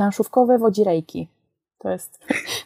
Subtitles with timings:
[0.00, 1.28] planszówkowe wodzirejki.
[1.78, 2.18] To jest,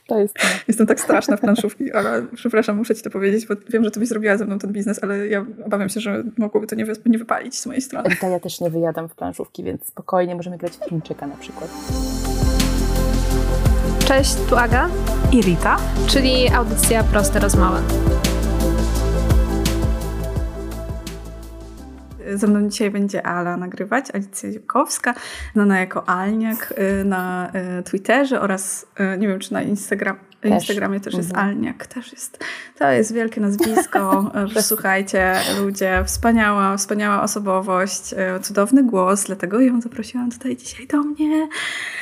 [0.08, 0.46] to jest to.
[0.69, 4.00] Jestem tak straszna w planszówki, ale przepraszam, muszę ci to powiedzieć, bo wiem, że ty
[4.00, 6.92] byś zrobiła ze mną ten biznes, ale ja obawiam się, że mogłoby to nie, wy,
[7.06, 8.08] nie wypalić z mojej strony.
[8.08, 11.70] Rita, ja też nie wyjadam w planszówki, więc spokojnie możemy grać w Chińczyka na przykład.
[14.07, 14.89] Cześć, tu Aga
[15.32, 15.77] i Rita,
[16.07, 17.80] czyli audycja Proste Rozmowy.
[22.34, 25.14] Ze mną dzisiaj będzie Ala nagrywać, Alicja Ziukowska,
[25.52, 30.52] znana jako Alniak y, na y, Twitterze oraz y, nie wiem, czy na Instagram, też.
[30.52, 31.48] Instagramie też jest mhm.
[31.48, 31.87] Alniak.
[31.87, 32.45] Też jest.
[32.78, 34.30] To jest wielkie nazwisko.
[34.60, 41.48] Słuchajcie, ludzie, wspaniała, wspaniała osobowość, cudowny głos, dlatego ją zaprosiłam tutaj dzisiaj do mnie.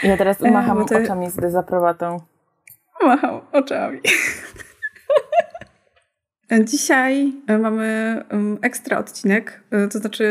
[0.03, 1.05] Ja teraz macham ty...
[1.05, 2.21] oczami z dezaprobatą.
[3.03, 4.01] Macham oczami.
[6.61, 8.23] Dzisiaj e, mamy
[8.63, 10.27] ekstra odcinek, e, to znaczy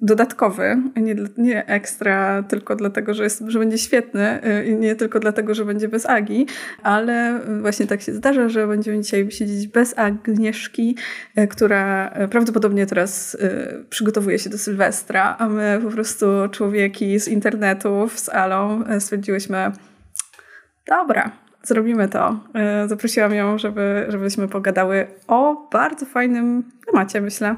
[0.00, 5.20] dodatkowy, nie, nie ekstra tylko dlatego, że, jest, że będzie świetny e, i nie tylko
[5.20, 6.46] dlatego, że będzie bez Agi,
[6.82, 10.96] ale właśnie tak się zdarza, że będziemy dzisiaj siedzieć bez Agnieszki,
[11.50, 13.36] która prawdopodobnie teraz
[13.90, 19.72] przygotowuje się do Sylwestra, a my po prostu człowieki z internetów, z Alą stwierdziłyśmy,
[20.86, 22.40] dobra, zrobimy to.
[22.54, 27.56] E, zaprosiłam ją, żeby, żebyśmy pogadały o bardzo fajnym temacie, myślę.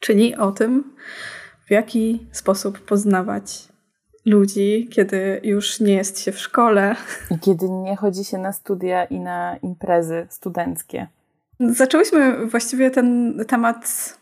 [0.00, 0.84] Czyli o tym,
[1.66, 3.68] w jaki sposób poznawać
[4.26, 6.96] ludzi, kiedy już nie jest się w szkole.
[7.30, 11.06] I kiedy nie chodzi się na studia i na imprezy studenckie.
[11.60, 14.19] Zaczęłyśmy właściwie ten temat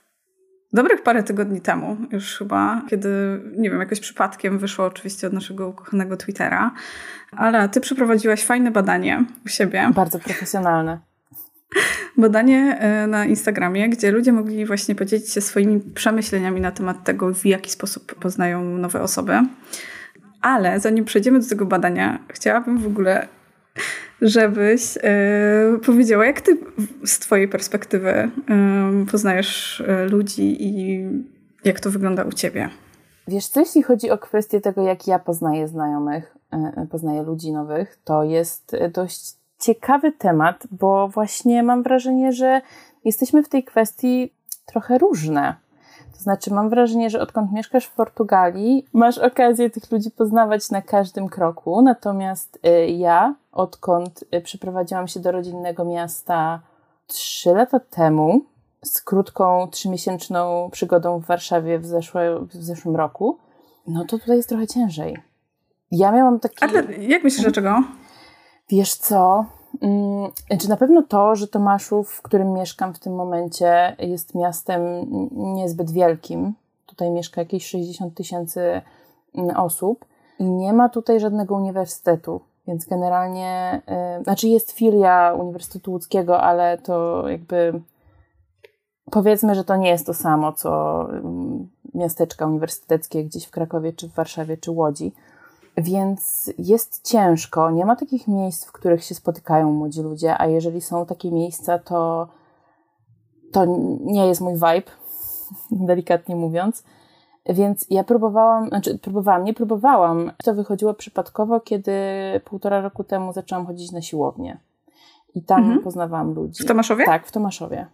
[0.72, 5.69] dobrych parę tygodni temu, już chyba, kiedy, nie wiem, jakoś przypadkiem wyszło oczywiście od naszego
[5.69, 6.74] ukochanego Twittera,
[7.33, 9.91] ale ty przeprowadziłaś fajne badanie u siebie.
[9.94, 10.98] Bardzo profesjonalne.
[12.16, 17.34] Badanie e, na Instagramie, gdzie ludzie mogli właśnie podzielić się swoimi przemyśleniami na temat tego,
[17.34, 19.39] w jaki sposób poznają nowe osoby.
[20.41, 23.28] Ale zanim przejdziemy do tego badania, chciałabym w ogóle
[24.22, 25.00] żebyś y,
[25.86, 26.58] powiedziała, jak ty
[27.05, 28.30] z twojej perspektywy y,
[29.11, 31.05] poznajesz y, ludzi i
[31.64, 32.68] jak to wygląda u ciebie?
[33.29, 36.36] Wiesz co, jeśli chodzi o kwestię tego, jak ja poznaję znajomych,
[36.90, 42.61] poznaję ludzi nowych, to jest dość ciekawy temat, bo właśnie mam wrażenie, że
[43.05, 44.33] jesteśmy w tej kwestii
[44.67, 45.56] trochę różne.
[46.18, 50.83] To znaczy, mam wrażenie, że odkąd mieszkasz w Portugalii, masz okazję tych ludzi poznawać na
[50.83, 51.83] każdym kroku.
[51.83, 56.61] Natomiast y, ja, odkąd y, przeprowadziłam się do rodzinnego miasta
[57.06, 58.40] trzy lata temu,
[58.84, 63.39] z krótką, trzymiesięczną przygodą w Warszawie w, zeszłe, w zeszłym roku,
[63.86, 65.17] no to tutaj jest trochę ciężej.
[65.90, 66.56] Ja miałam taki.
[66.61, 67.83] Ale jak myślisz, dlaczego?
[68.70, 69.45] Wiesz co?
[69.83, 74.83] Mm, czy na pewno to, że Tomaszów, w którym mieszkam w tym momencie, jest miastem
[75.30, 76.55] niezbyt wielkim.
[76.86, 78.80] Tutaj mieszka jakieś 60 tysięcy
[79.34, 80.05] mm, osób
[80.38, 82.40] i nie ma tutaj żadnego uniwersytetu.
[82.68, 83.83] Więc generalnie,
[84.17, 87.80] yy, znaczy jest filia Uniwersytetu Łódzkiego, ale to jakby
[89.11, 91.20] powiedzmy, że to nie jest to samo, co yy,
[91.94, 95.12] miasteczka uniwersyteckie gdzieś w Krakowie, czy w Warszawie, czy Łodzi.
[95.78, 97.70] Więc jest ciężko.
[97.70, 101.78] Nie ma takich miejsc, w których się spotykają młodzi ludzie, a jeżeli są takie miejsca,
[101.78, 102.28] to,
[103.52, 103.64] to
[104.00, 104.90] nie jest mój vibe,
[105.88, 106.84] delikatnie mówiąc.
[107.46, 110.33] Więc ja próbowałam, znaczy próbowałam, nie próbowałam.
[110.44, 111.92] To wychodziło przypadkowo, kiedy
[112.44, 114.61] półtora roku temu zaczęłam chodzić na siłownię.
[115.34, 115.83] I tam mhm.
[115.83, 116.62] poznawałam ludzi.
[116.62, 117.05] W Tomaszowie?
[117.05, 117.86] Tak, w Tomaszowie.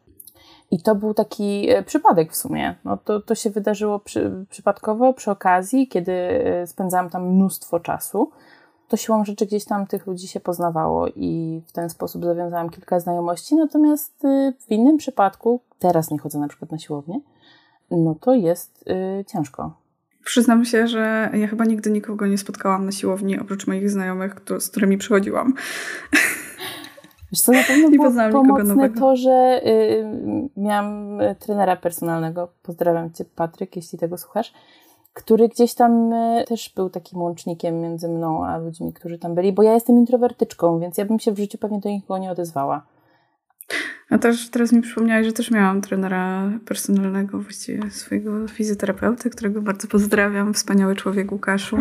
[0.74, 2.74] I to był taki e, przypadek w sumie.
[2.84, 8.30] No to, to się wydarzyło przy, przypadkowo, przy okazji, kiedy e, spędzałam tam mnóstwo czasu.
[8.88, 13.00] To siłą rzeczy gdzieś tam tych ludzi się poznawało i w ten sposób zawiązałam kilka
[13.00, 13.54] znajomości.
[13.54, 17.20] Natomiast e, w innym przypadku, teraz nie chodzę na przykład na siłownię,
[17.90, 18.84] no to jest
[19.20, 19.72] y, ciężko.
[20.24, 24.70] Przyznam się, że ja chyba nigdy nikogo nie spotkałam na siłowni, oprócz moich znajomych, z
[24.70, 25.54] którymi przychodziłam.
[27.34, 30.04] Wiesz co, na pewno było pomocne to, że y,
[30.56, 34.52] miałam y, trenera personalnego, pozdrawiam Cię Patryk, jeśli tego słuchasz,
[35.12, 39.52] który gdzieś tam y, też był takim łącznikiem między mną a ludźmi, którzy tam byli,
[39.52, 42.82] bo ja jestem introwertyczką, więc ja bym się w życiu pewnie do nikogo nie odezwała.
[44.10, 49.88] A też teraz mi przypomniałeś, że też miałam trenera personalnego, właściwie swojego fizjoterapeuty, którego bardzo
[49.88, 50.54] pozdrawiam.
[50.54, 51.76] Wspaniały człowiek Łukaszu.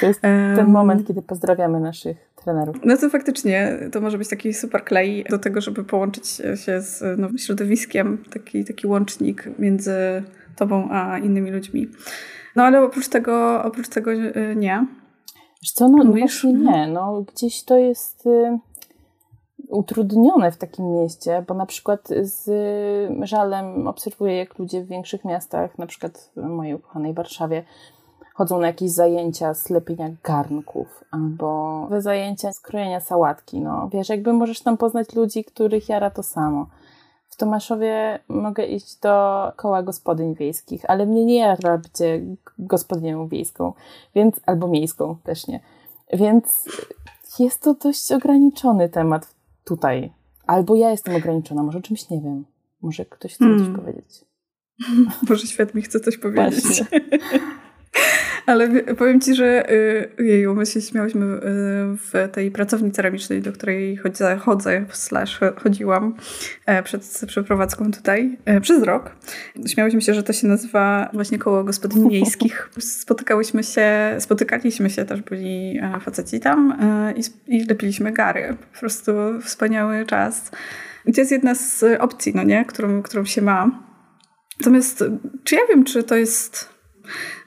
[0.00, 2.76] To jest um, ten moment, kiedy pozdrawiamy naszych trenerów.
[2.84, 6.26] No to faktycznie to może być taki super klej do tego, żeby połączyć
[6.64, 9.92] się z nowym środowiskiem, taki, taki łącznik między
[10.56, 11.88] tobą a innymi ludźmi.
[12.56, 14.86] No ale oprócz tego, oprócz tego y, nie.
[15.62, 16.86] Wiesz co, no, no właśnie nie.
[16.86, 18.58] No, gdzieś to jest y,
[19.72, 22.48] utrudnione w takim mieście, bo na przykład z
[23.22, 27.64] żalem obserwuję, jak ludzie w większych miastach, na przykład w mojej ukochanej Warszawie,
[28.34, 33.60] chodzą na jakieś zajęcia slepienia garnków albo zajęcia skrojenia sałatki.
[33.60, 36.66] No, wiesz, jakby możesz tam poznać ludzi, których jara to samo.
[37.28, 42.22] W Tomaszowie mogę iść do koła gospodyń wiejskich, ale mnie nie jara bycie
[42.58, 43.72] gospodynią wiejską,
[44.14, 45.60] więc albo miejską też nie.
[46.12, 46.68] Więc
[47.38, 50.12] jest to dość ograniczony temat tutaj.
[50.46, 52.44] Albo ja jestem ograniczona, może czymś nie wiem.
[52.82, 53.66] Może ktoś chce hmm.
[53.66, 54.24] coś powiedzieć.
[55.28, 56.84] Może świat mi chce coś powiedzieć.
[58.46, 61.40] Ale powiem Ci, że y, jeju, my się śmiałyśmy y,
[61.96, 66.14] w tej pracowni ceramicznej, do której chodzę, chodzę slash chodziłam
[66.66, 69.16] e, przed przeprowadzką tutaj e, przez rok.
[69.66, 72.70] Śmiałyśmy się, że to się nazywa właśnie koło gospodyń miejskich.
[73.00, 76.78] Spotykałyśmy się, spotykaliśmy się, też byli e, faceci tam
[77.16, 78.56] i, i lepiliśmy gary.
[78.72, 79.12] Po prostu
[79.42, 80.50] wspaniały czas.
[81.06, 82.64] I to jest jedna z opcji, no nie?
[82.64, 83.70] Którą, którą się ma.
[84.60, 85.04] Natomiast
[85.44, 86.72] czy ja wiem, czy to jest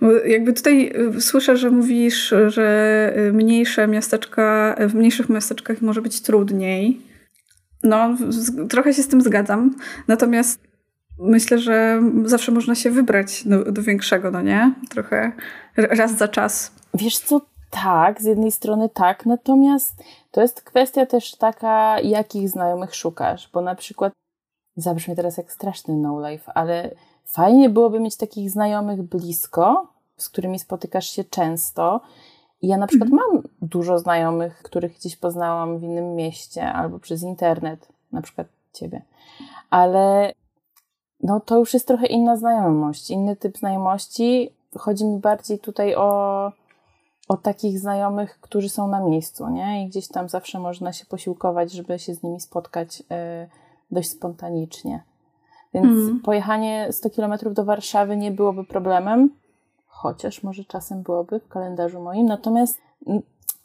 [0.01, 6.01] bo jakby tutaj y, słyszę, że mówisz, że y, mniejsze miasteczka, w mniejszych miasteczkach może
[6.01, 7.01] być trudniej.
[7.83, 8.15] No,
[8.69, 9.75] trochę się z tym zgadzam.
[10.07, 10.59] Natomiast
[11.19, 14.73] myślę, że zawsze można się wybrać do, do większego, no nie?
[14.89, 15.31] Trochę
[15.77, 16.71] raz za czas.
[16.93, 17.41] Wiesz co,
[17.83, 23.61] tak, z jednej strony tak, natomiast to jest kwestia też taka, jakich znajomych szukasz, bo
[23.61, 24.13] na przykład
[24.75, 29.87] zabrzmi teraz jak straszny no-life, ale Fajnie byłoby mieć takich znajomych blisko,
[30.17, 32.01] z którymi spotykasz się często.
[32.61, 33.31] I ja na przykład mhm.
[33.33, 39.01] mam dużo znajomych, których gdzieś poznałam w innym mieście albo przez internet, na przykład ciebie.
[39.69, 40.33] Ale
[41.23, 44.53] no to już jest trochę inna znajomość, inny typ znajomości.
[44.77, 46.51] Chodzi mi bardziej tutaj o,
[47.27, 49.83] o takich znajomych, którzy są na miejscu, nie?
[49.83, 53.03] I gdzieś tam zawsze można się posiłkować, żeby się z nimi spotkać y,
[53.91, 55.03] dość spontanicznie.
[55.75, 56.19] Więc mm.
[56.19, 59.29] pojechanie 100 km do Warszawy nie byłoby problemem,
[59.87, 62.25] chociaż może czasem byłoby w kalendarzu moim.
[62.25, 62.81] Natomiast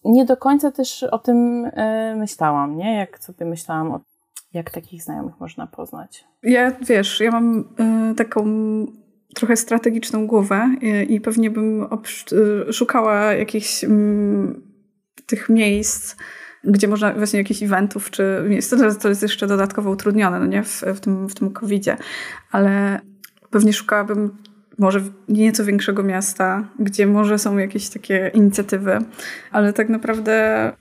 [0.04, 1.70] nie do końca też o tym y,
[2.16, 2.94] myślałam, nie?
[2.96, 4.00] Jak sobie myślałam o
[4.52, 6.24] jak takich znajomych można poznać.
[6.42, 7.58] Ja, wiesz, ja mam
[8.10, 8.44] y, taką
[9.34, 11.88] trochę strategiczną głowę i, i pewnie bym
[12.68, 14.62] y, szukała jakichś mm,
[15.26, 16.16] tych miejsc,
[16.64, 20.62] gdzie można właśnie jakichś eventów, czy jest to, to jest jeszcze dodatkowo utrudnione, no nie,
[20.62, 21.96] w, w tym, w tym COVID-zie,
[22.50, 23.00] ale
[23.50, 24.36] pewnie szukałabym
[24.78, 28.98] może nieco większego miasta, gdzie może są jakieś takie inicjatywy,
[29.50, 30.72] ale tak naprawdę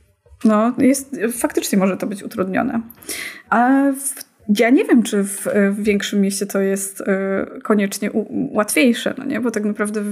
[0.44, 2.82] no, jest, faktycznie może to być utrudnione.
[3.50, 7.06] A w ja nie wiem, czy w, w, większym mieście to jest y,
[7.62, 9.40] koniecznie u, łatwiejsze, no nie?
[9.40, 10.08] bo tak naprawdę w,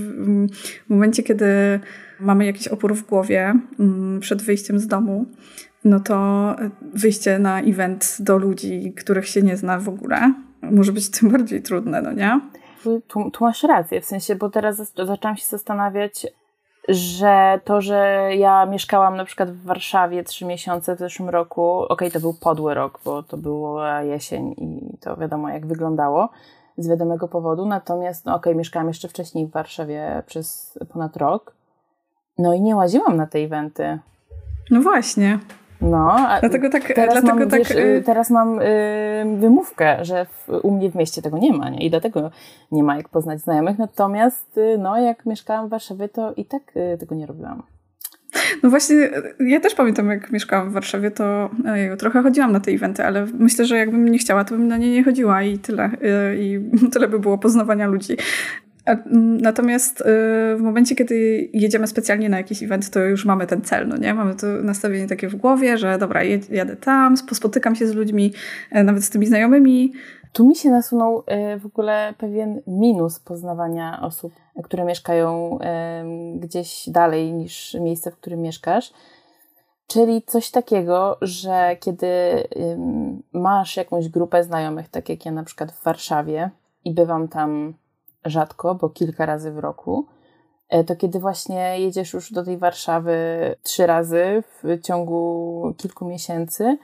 [0.85, 1.45] w, momencie, kiedy
[2.19, 3.53] mamy jakiś opór w głowie
[4.17, 5.25] y, przed wyjściem z domu,
[5.83, 6.55] no to
[6.93, 11.61] wyjście na event do ludzi, których się nie zna w ogóle, może być tym bardziej
[11.61, 12.39] trudne, no nie?
[13.07, 16.27] Tu, tu masz rację, w sensie, bo teraz zaczęłam się zastanawiać,
[16.87, 21.87] że to, że ja mieszkałam na przykład w Warszawie trzy miesiące w zeszłym roku, okej,
[21.89, 26.29] okay, to był podły rok, bo to była jesień i to wiadomo jak wyglądało
[26.77, 31.55] z wiadomego powodu, natomiast no okej, okay, mieszkałam jeszcze wcześniej w Warszawie przez ponad rok,
[32.37, 33.99] no i nie łaziłam na te eventy.
[34.71, 35.39] No właśnie.
[35.81, 40.49] No, dlatego tak, teraz dlatego mam, tak, wiesz, y, teraz mam y, wymówkę, że w,
[40.63, 41.85] u mnie w mieście tego nie ma, nie?
[41.85, 42.31] I dlatego
[42.71, 43.77] nie ma jak poznać znajomych.
[43.77, 46.61] Natomiast, y, no, jak mieszkałam w Warszawie, to i tak
[46.93, 47.63] y, tego nie robiłam.
[48.63, 49.09] No właśnie,
[49.39, 51.49] ja też pamiętam, jak mieszkałam w Warszawie, to
[51.99, 54.91] trochę chodziłam na te eventy, ale myślę, że jakbym nie chciała, to bym na nie
[54.91, 55.89] nie chodziła i tyle.
[56.31, 56.59] Y, I
[56.93, 58.17] tyle by było poznawania ludzi.
[59.41, 60.03] Natomiast y,
[60.57, 64.13] w momencie, kiedy jedziemy specjalnie na jakiś event, to już mamy ten cel, no nie?
[64.13, 68.33] Mamy to nastawienie takie w głowie, że dobra, jadę tam, spotykam się z ludźmi,
[68.71, 69.93] e, nawet z tymi znajomymi.
[70.33, 75.59] Tu mi się nasunął e, w ogóle pewien minus poznawania osób, które mieszkają
[76.35, 78.93] gdzieś dalej niż miejsce, w którym mieszkasz.
[79.87, 82.07] Czyli coś takiego, że kiedy
[83.33, 86.49] masz jakąś grupę znajomych, tak jak ja na przykład w Warszawie
[86.85, 87.73] i bywam tam
[88.29, 90.05] rzadko, bo kilka razy w roku,
[90.69, 93.17] e, to kiedy właśnie jedziesz już do tej Warszawy
[93.63, 96.77] trzy razy w ciągu kilku miesięcy,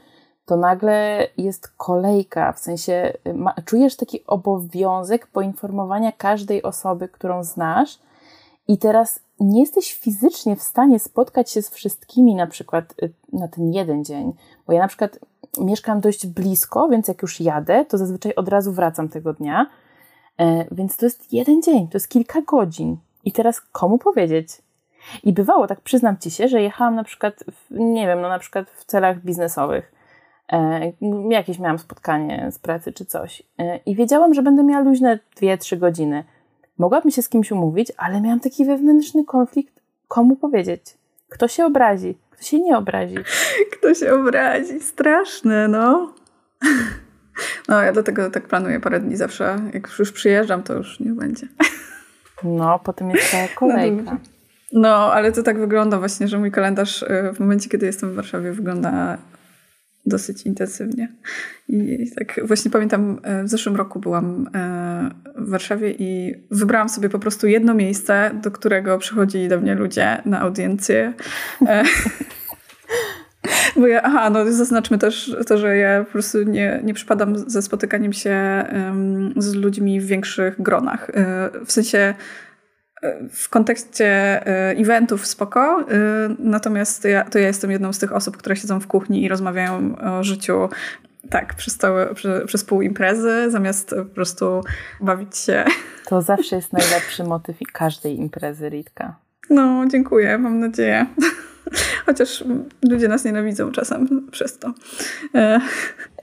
[0.45, 7.99] to nagle jest kolejka, w sensie ma, czujesz taki obowiązek poinformowania każdej osoby, którą znasz,
[8.67, 13.47] i teraz nie jesteś fizycznie w stanie spotkać się z wszystkimi na przykład y, na
[13.47, 14.33] ten jeden dzień,
[14.67, 15.19] bo ja na przykład
[15.59, 19.69] mieszkam dość blisko, więc jak już jadę, to zazwyczaj od razu wracam tego dnia,
[20.71, 22.97] więc to jest jeden dzień, to jest kilka godzin.
[23.25, 24.49] I teraz komu powiedzieć?
[25.23, 28.39] I bywało, tak przyznam ci się, że jechałam na przykład, w, nie wiem, no na
[28.39, 29.91] przykład w celach biznesowych.
[30.51, 30.91] E,
[31.29, 33.43] jakieś miałam spotkanie z pracy czy coś.
[33.59, 36.23] E, I wiedziałam, że będę miała luźne 2-3 godziny.
[36.77, 40.81] mogłabym się z kimś umówić, ale miałam taki wewnętrzny konflikt, komu powiedzieć.
[41.29, 43.15] Kto się obrazi, kto się nie obrazi.
[43.73, 46.13] Kto się obrazi, straszne, no.
[47.69, 49.59] No, ja dlatego tak planuję parę dni zawsze.
[49.73, 51.47] Jak już przyjeżdżam, to już nie będzie.
[52.43, 54.17] No, potem jest ta kolejka.
[54.73, 58.15] No, ale to tak wygląda właśnie, że mój kalendarz y, w momencie, kiedy jestem w
[58.15, 59.17] Warszawie, wygląda
[60.05, 61.11] dosyć intensywnie.
[61.67, 67.09] I tak właśnie pamiętam, y, w zeszłym roku byłam y, w Warszawie i wybrałam sobie
[67.09, 71.13] po prostu jedno miejsce, do którego przychodzili do mnie ludzie na audiencję.
[73.77, 77.49] E, bo ja, aha, no zaznaczmy też to, że ja po prostu nie, nie przypadam
[77.49, 81.11] ze spotykaniem się um, z ludźmi w większych gronach.
[81.65, 82.13] w sensie
[83.31, 84.07] w kontekście
[84.47, 85.85] e, eventów spoko, e,
[86.39, 89.95] natomiast ja, to ja jestem jedną z tych osób, które siedzą w kuchni i rozmawiają
[89.97, 90.69] o życiu
[91.29, 94.61] tak, przez, całe, przez, przez pół imprezy, zamiast po prostu
[95.01, 95.65] bawić się.
[96.05, 99.15] To zawsze jest najlepszy motyw każdej imprezy, Ritka.
[99.49, 101.05] No, dziękuję, mam nadzieję.
[102.05, 102.43] Chociaż
[102.89, 104.73] ludzie nas nienawidzą czasem przez to.
[105.35, 105.59] E,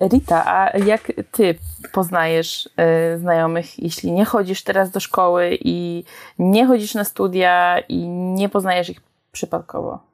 [0.00, 1.54] Rita, a jak ty
[1.92, 6.04] poznajesz y, znajomych, jeśli nie chodzisz teraz do szkoły i
[6.38, 9.00] nie chodzisz na studia i nie poznajesz ich
[9.32, 10.09] przypadkowo?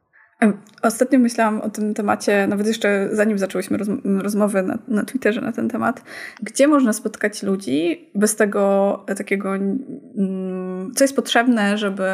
[0.83, 5.53] Ostatnio myślałam o tym temacie, nawet jeszcze zanim zaczęłyśmy roz, rozmowy na, na Twitterze na
[5.53, 6.03] ten temat,
[6.43, 12.09] gdzie można spotkać ludzi bez tego takiego, mm, co jest potrzebne, żeby,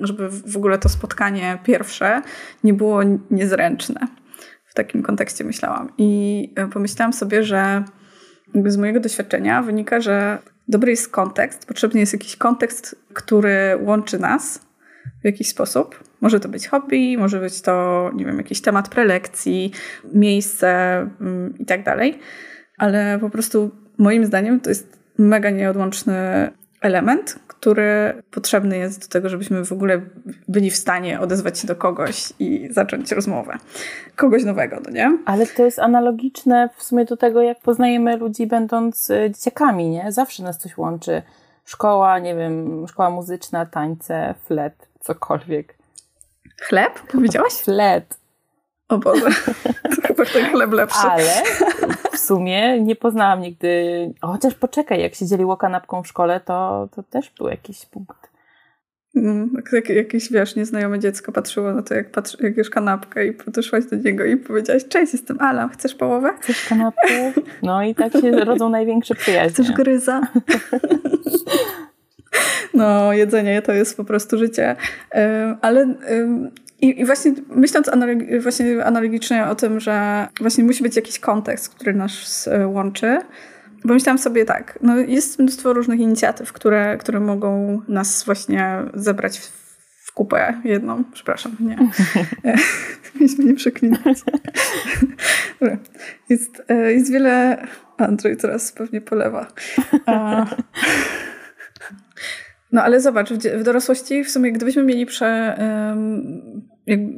[0.00, 2.22] żeby w ogóle to spotkanie pierwsze
[2.64, 4.00] nie było niezręczne.
[4.66, 5.92] W takim kontekście myślałam.
[5.98, 7.84] I e, pomyślałam sobie, że
[8.66, 10.38] z mojego doświadczenia wynika, że
[10.68, 14.60] dobry jest kontekst, potrzebny jest jakiś kontekst, który łączy nas
[15.22, 16.09] w jakiś sposób.
[16.20, 19.72] Może to być hobby, może być to, nie wiem, jakiś temat prelekcji,
[20.12, 22.18] miejsce mm, i tak dalej.
[22.78, 26.50] Ale po prostu moim zdaniem to jest mega nieodłączny
[26.80, 30.00] element, który potrzebny jest do tego, żebyśmy w ogóle
[30.48, 33.56] byli w stanie odezwać się do kogoś i zacząć rozmowę.
[34.16, 35.18] Kogoś nowego, no nie?
[35.24, 40.12] Ale to jest analogiczne w sumie do tego, jak poznajemy ludzi będąc e, dzieciakami, nie?
[40.12, 41.22] Zawsze nas coś łączy.
[41.64, 45.79] Szkoła, nie wiem, szkoła muzyczna, tańce, flet, cokolwiek.
[46.60, 47.00] Chleb?
[47.12, 47.52] Powiedziałaś?
[47.52, 48.20] Flet.
[48.88, 49.26] O Boże,
[49.96, 51.06] to chyba ten chleb lepszy.
[51.06, 51.42] Ale
[52.12, 57.02] w sumie nie poznałam nigdy, chociaż poczekaj, jak się dzieliło kanapką w szkole, to, to
[57.02, 58.30] też był jakiś punkt.
[59.16, 63.32] Mm, jak, jakieś, wiesz, nieznajome dziecko patrzyło na to, jak, patrzy, jak jesz kanapkę i
[63.32, 66.32] podeszłaś do niego i powiedziałaś, cześć, jestem Ala, chcesz połowę?
[66.40, 67.32] Chcesz kanapkę?
[67.62, 69.50] No i tak się rodzą największe przyjaźnie.
[69.50, 70.20] Chcesz gryza?
[72.74, 74.76] No, jedzenie to jest po prostu życie.
[75.60, 75.94] Ale
[76.80, 77.90] i, właśnie myśląc
[78.40, 83.18] właśnie analogicznie o tym, że właśnie musi być jakiś kontekst, który nas e, łączy,
[83.82, 90.12] pomyślałam sobie tak, no jest mnóstwo różnych inicjatyw, które, które mogą nas właśnie zebrać w,
[90.14, 91.04] kupę jedną.
[91.12, 91.76] Przepraszam, nie.
[93.14, 94.18] Mieliśmy nie przeklinać.
[96.28, 97.66] jest, e, jest wiele...
[97.98, 99.46] Andrzej teraz pewnie polewa.
[102.72, 105.56] No ale zobacz, w, dorosłości w sumie gdybyśmy mieli prze,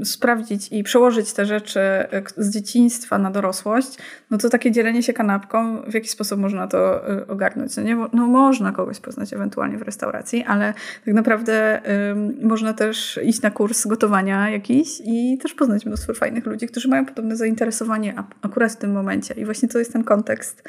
[0.05, 3.99] sprawdzić i przełożyć te rzeczy e, z dzieciństwa na dorosłość,
[4.31, 7.76] no to takie dzielenie się kanapką, w jaki sposób można to e, ogarnąć?
[7.76, 10.75] No, nie, no można kogoś poznać ewentualnie w restauracji, ale
[11.05, 11.81] tak naprawdę
[12.43, 17.07] można też iść na kurs gotowania jakiś i też poznać mnóstwo fajnych ludzi, którzy mają
[17.07, 19.35] podobne zainteresowanie akurat w tym momencie.
[19.35, 20.69] I właśnie to jest ten kontekst.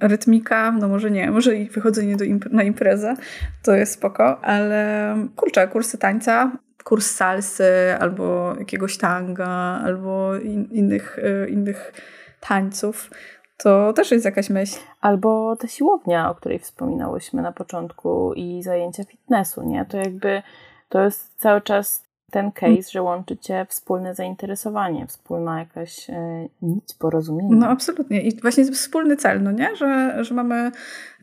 [0.00, 3.16] Rytmika, no może nie, może i wychodzenie do imp na imprezę,
[3.62, 6.52] to jest spoko, ale kurczę, kursy tańca
[6.84, 11.92] kurs salsy, albo jakiegoś tanga, albo in, innych, y, innych
[12.40, 13.10] tańców.
[13.56, 14.78] To też jest jakaś myśl.
[15.00, 19.84] Albo ta siłownia, o której wspominałyśmy na początku i zajęcia fitnessu, nie?
[19.84, 20.42] To jakby
[20.88, 26.94] to jest cały czas ten case, że łączy cię wspólne zainteresowanie, wspólna jakaś e, nić
[26.98, 27.56] porozumienia.
[27.56, 28.22] No absolutnie.
[28.22, 29.76] I właśnie wspólny cel, no nie?
[29.76, 30.70] Że, że mamy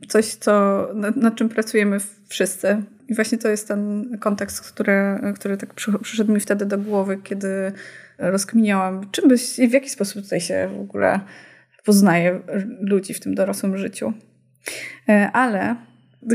[0.07, 2.83] coś, co, nad, nad czym pracujemy wszyscy.
[3.11, 7.71] I właśnie to jest ten kontekst, który, który tak przyszedł mi wtedy do głowy, kiedy
[8.17, 11.19] rozkminiałam, czym byś, w jaki sposób tutaj się w ogóle
[11.85, 12.39] poznaje
[12.81, 14.13] ludzi w tym dorosłym życiu.
[15.09, 15.75] E, ale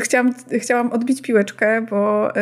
[0.01, 2.33] chciałam, chciałam odbić piłeczkę, bo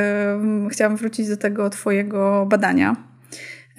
[0.70, 2.96] chciałam wrócić do tego twojego badania,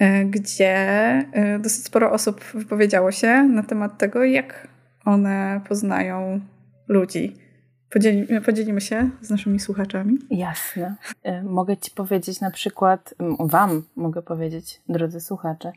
[0.02, 1.18] y, gdzie
[1.56, 4.68] y, dosyć sporo osób wypowiedziało się na temat tego, jak
[5.04, 6.40] one poznają
[6.88, 7.45] ludzi.
[7.90, 10.18] Podzielimy, podzielimy się z naszymi słuchaczami.
[10.30, 10.94] Jasne.
[11.44, 15.72] Mogę Ci powiedzieć na przykład, Wam mogę powiedzieć, drodzy słuchacze,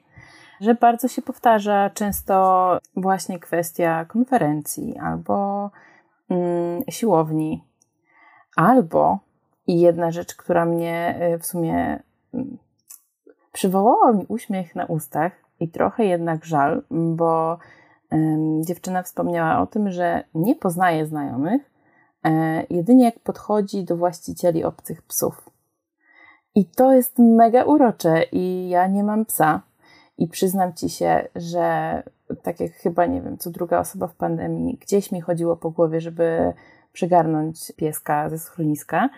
[0.61, 5.71] że bardzo się powtarza często właśnie kwestia konferencji albo
[6.29, 7.63] mm, siłowni,
[8.59, 9.19] Albo
[9.67, 11.99] I jedna rzecz, która mnie y, w sumie
[13.51, 17.57] przywołała mi uśmiech na ustach i trochę jednak żal, bo
[18.61, 21.69] dziewczyna wspomniała o tym, że nie poznaje znajomych, e,
[22.69, 25.49] jedynie jak podchodzi do właścicieli obcych psów.
[26.55, 29.61] I to jest mega urocze i ja nie mam psa.
[30.17, 32.03] I przyznam ci się, że
[32.43, 36.01] tak jak chyba, nie wiem, co druga osoba w pandemii, gdzieś mi chodziło po głowie,
[36.01, 36.53] żeby
[36.93, 39.09] przygarnąć pieska ze schroniska.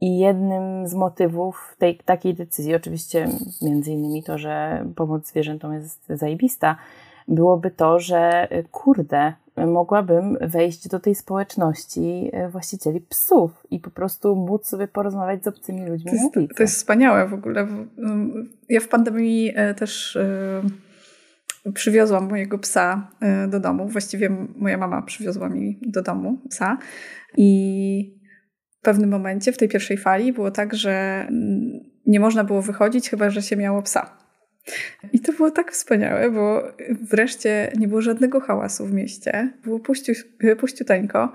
[0.00, 3.28] I jednym z motywów tej takiej decyzji, oczywiście
[3.62, 6.76] między innymi to, że pomoc zwierzętom jest zajebista,
[7.28, 9.32] byłoby to, że kurde,
[9.66, 15.86] mogłabym wejść do tej społeczności właścicieli psów i po prostu móc sobie porozmawiać z obcymi
[15.86, 16.10] ludźmi.
[16.10, 17.66] To jest, to jest wspaniałe w ogóle.
[18.68, 20.62] Ja w pandemii e, też e,
[21.74, 23.88] przywiozłam mojego psa e, do domu.
[23.88, 26.78] Właściwie moja mama przywiozła mi do domu psa.
[27.36, 28.18] I
[28.78, 31.26] w pewnym momencie, w tej pierwszej fali, było tak, że
[32.06, 34.27] nie można było wychodzić, chyba że się miało psa.
[35.12, 36.62] I to było tak wspaniałe, bo
[37.02, 39.52] wreszcie nie było żadnego hałasu w mieście.
[39.64, 40.12] Było puściu,
[40.60, 41.32] puściuteńko.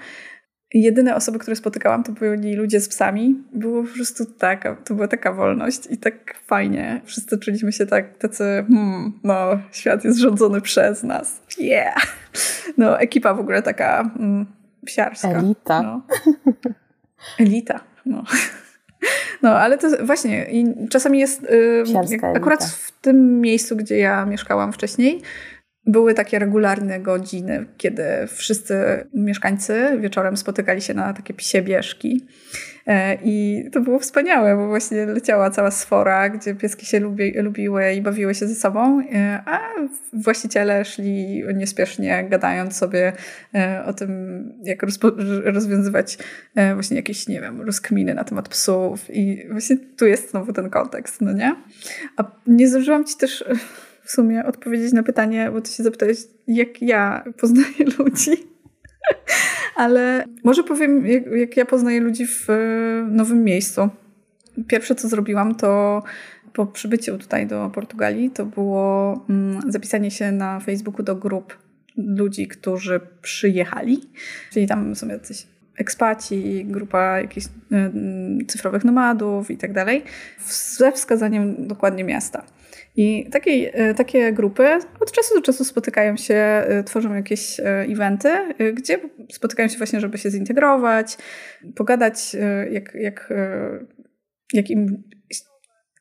[0.73, 3.43] Jedyne osoby, które spotykałam, to byli ludzie z psami.
[3.53, 7.01] Było po prostu tak, to była taka wolność i tak fajnie.
[7.05, 11.41] Wszyscy czuliśmy się tak, tacy, hmm, no, świat jest rządzony przez nas.
[11.57, 12.17] Yeah!
[12.77, 14.45] No, ekipa w ogóle taka mm,
[14.85, 15.27] psiarska.
[15.27, 15.81] Elita.
[15.81, 16.01] No.
[17.39, 18.23] Elita, no.
[19.41, 21.83] No, ale to właśnie, i czasami jest, yy,
[22.35, 25.21] akurat w tym miejscu, gdzie ja mieszkałam wcześniej,
[25.85, 28.75] były takie regularne godziny, kiedy wszyscy
[29.13, 32.25] mieszkańcy wieczorem spotykali się na takie psie bieżki.
[32.87, 37.93] E, I to było wspaniałe, bo właśnie leciała cała sfora, gdzie pieski się lubi, lubiły
[37.93, 39.59] i bawiły się ze sobą, e, a
[40.13, 43.13] właściciele szli niespiesznie, gadając sobie
[43.55, 44.83] e, o tym, jak
[45.45, 46.17] rozwiązywać
[46.73, 49.09] właśnie jakieś, nie wiem, rozkminy na temat psów.
[49.09, 51.55] I właśnie tu jest znowu ten kontekst, no nie?
[52.17, 53.43] A nie zdążyłam ci też
[54.03, 56.17] w sumie odpowiedzieć na pytanie, bo ty się zapytałeś,
[56.47, 58.31] jak ja poznaję ludzi.
[59.75, 62.47] Ale może powiem, jak, jak, ja poznaję ludzi w
[63.11, 63.89] nowym miejscu.
[64.67, 66.03] Pierwsze, co zrobiłam, to
[66.53, 71.57] po przybyciu tutaj do Portugalii, to było mm, zapisanie się na Facebooku do grup
[71.97, 74.01] ludzi, którzy przyjechali.
[74.51, 77.47] Czyli tam są jacyś ekspaci, grupa jakichś
[78.47, 80.03] cyfrowych nomadów i tak dalej,
[80.47, 82.45] ze wskazaniem dokładnie miasta.
[82.95, 84.67] I takiej, e, takie grupy
[84.99, 88.29] od czasu do czasu spotykają się, e, tworzą jakieś e, eventy,
[88.73, 88.99] gdzie
[89.31, 91.17] spotykają się właśnie, żeby się zintegrować,
[91.75, 92.35] pogadać,
[92.71, 93.33] jak, jak,
[94.53, 95.03] jak im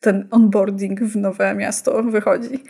[0.00, 2.64] ten onboarding w nowe miasto wychodzi.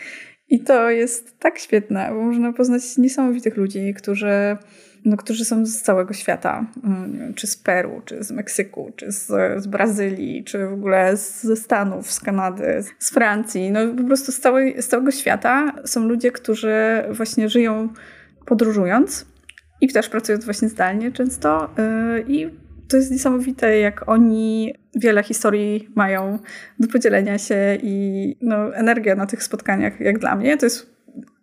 [0.48, 4.56] I to jest tak świetne, bo można poznać niesamowitych ludzi, którzy
[5.04, 9.26] no, którzy są z całego świata, mm, czy z Peru, czy z Meksyku, czy z,
[9.62, 14.40] z Brazylii, czy w ogóle ze Stanów, z Kanady, z Francji, no po prostu z,
[14.40, 17.88] całej, z całego świata są ludzie, którzy właśnie żyją
[18.46, 19.26] podróżując
[19.80, 22.50] i też pracując właśnie zdalnie często yy, i
[22.88, 26.38] to jest niesamowite, jak oni wiele historii mają
[26.78, 30.91] do podzielenia się i no, energia na tych spotkaniach, jak dla mnie, to jest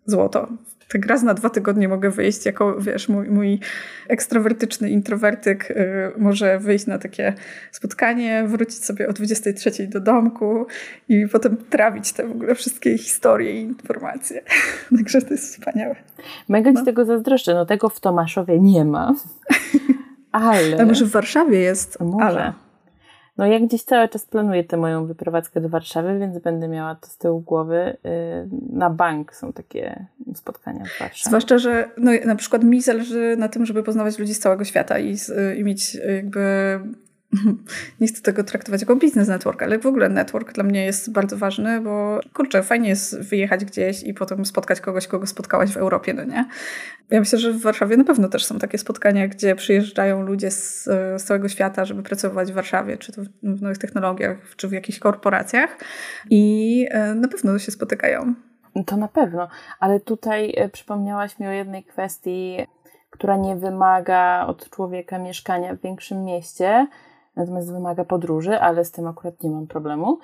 [0.06, 0.48] złoto
[0.92, 3.60] tak raz na dwa tygodnie mogę wyjść, jako wiesz, mój, mój
[4.08, 5.76] ekstrawertyczny introwertyk y,
[6.18, 7.34] może wyjść na takie
[7.72, 10.66] spotkanie, wrócić sobie o 23 do domku
[11.08, 14.42] i potem trawić te w ogóle wszystkie historie i informacje.
[14.96, 15.96] Także to jest wspaniałe.
[16.48, 16.80] Mega no.
[16.80, 17.54] ci tego zazdroszczę.
[17.54, 19.14] No tego w Tomaszowie nie ma.
[20.32, 20.82] Ale...
[20.82, 22.00] A może w Warszawie jest.
[22.00, 22.24] Może.
[22.24, 22.52] Ale.
[23.40, 27.06] No ja gdzieś cały czas planuję tę moją wyprowadzkę do Warszawy, więc będę miała to
[27.06, 27.96] z tyłu głowy.
[28.06, 31.28] Y, na bank są takie spotkania w Warszawie.
[31.28, 34.98] Zwłaszcza, że no, na przykład mi zależy na tym, żeby poznawać ludzi z całego świata
[34.98, 35.16] i,
[35.56, 36.40] i mieć jakby
[38.00, 41.36] nie chcę tego traktować jako biznes network, ale w ogóle network dla mnie jest bardzo
[41.36, 46.14] ważny, bo kurczę, fajnie jest wyjechać gdzieś i potem spotkać kogoś, kogo spotkałaś w Europie,
[46.14, 46.44] no nie?
[47.10, 50.84] Ja myślę, że w Warszawie na pewno też są takie spotkania, gdzie przyjeżdżają ludzie z,
[51.16, 54.98] z całego świata, żeby pracować w Warszawie, czy to w nowych technologiach, czy w jakichś
[54.98, 55.78] korporacjach
[56.30, 58.34] i e, na pewno się spotykają.
[58.86, 59.48] To na pewno,
[59.80, 62.66] ale tutaj e, przypomniałaś mi o jednej kwestii,
[63.10, 66.86] która nie wymaga od człowieka mieszkania w większym mieście,
[67.36, 70.18] natomiast wymaga podróży, ale z tym akurat nie mam problemu.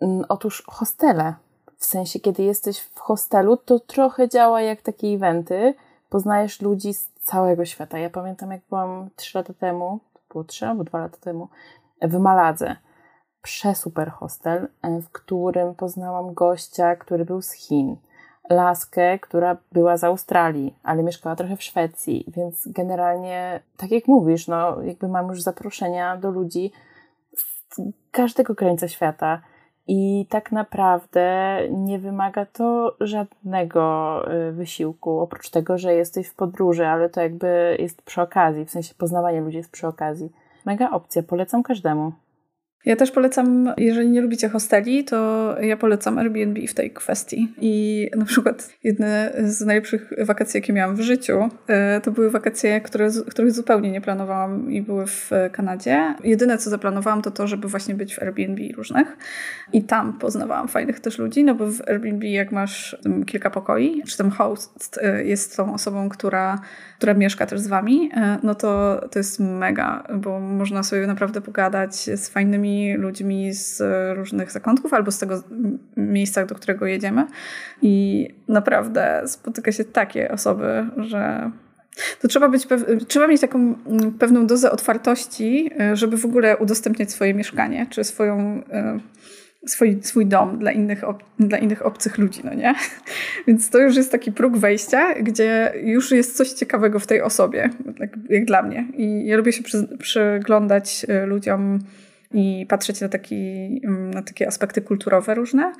[0.00, 1.34] Mm, otóż hostele.
[1.78, 5.74] W sensie, kiedy jesteś w hostelu, to trochę działa jak takie eventy.
[6.08, 7.98] Poznajesz ludzi z całego świata.
[7.98, 11.48] Ja pamiętam, jak byłam 3 lata temu, to było 3 albo 2 lata temu,
[12.02, 12.76] w Maladze.
[13.42, 17.96] Przesuper hostel, e, w którym poznałam gościa, który był z Chin
[18.50, 24.48] laskę, która była z Australii, ale mieszkała trochę w Szwecji, więc generalnie, tak jak mówisz,
[24.48, 26.72] no jakby mam już zaproszenia do ludzi
[27.36, 27.80] z
[28.10, 29.40] każdego krańca świata.
[29.90, 36.86] I tak naprawdę nie wymaga to żadnego y, wysiłku, oprócz tego, że jesteś w podróży,
[36.86, 40.32] ale to jakby jest przy okazji, w sensie poznawanie ludzi jest przy okazji.
[40.64, 42.12] Mega opcja, polecam każdemu.
[42.84, 47.52] Ja też polecam, jeżeli nie lubicie hosteli, to ja polecam Airbnb w tej kwestii.
[47.60, 52.80] I na przykład jedne z najlepszych wakacji, jakie miałam w życiu, e, to były wakacje,
[52.80, 56.14] które, których zupełnie nie planowałam i były w Kanadzie.
[56.24, 59.16] Jedyne, co zaplanowałam, to to, żeby właśnie być w Airbnb różnych.
[59.72, 64.16] I tam poznawałam fajnych też ludzi, no bo w Airbnb jak masz kilka pokoi, czy
[64.16, 66.60] ten host e, jest tą osobą, która,
[66.96, 71.40] która mieszka też z wami, e, no to to jest mega, bo można sobie naprawdę
[71.40, 72.67] pogadać z fajnymi
[72.98, 73.82] ludźmi z
[74.16, 75.42] różnych zakątków albo z tego
[75.96, 77.26] miejsca, do którego jedziemy.
[77.82, 81.50] I naprawdę spotyka się takie osoby, że
[82.20, 82.66] to trzeba, być
[83.08, 88.62] trzeba mieć taką mm, pewną dozę otwartości, żeby w ogóle udostępniać swoje mieszkanie, czy swoją,
[88.72, 89.00] e,
[89.66, 91.02] swój, swój dom dla innych,
[91.38, 92.74] dla innych obcych ludzi, no nie?
[93.46, 97.70] Więc to już jest taki próg wejścia, gdzie już jest coś ciekawego w tej osobie,
[97.98, 98.86] jak, jak dla mnie.
[98.94, 101.78] I ja lubię się przy, przyglądać e, ludziom
[102.32, 105.72] i patrzeć na, taki, mm, na takie aspekty kulturowe różne,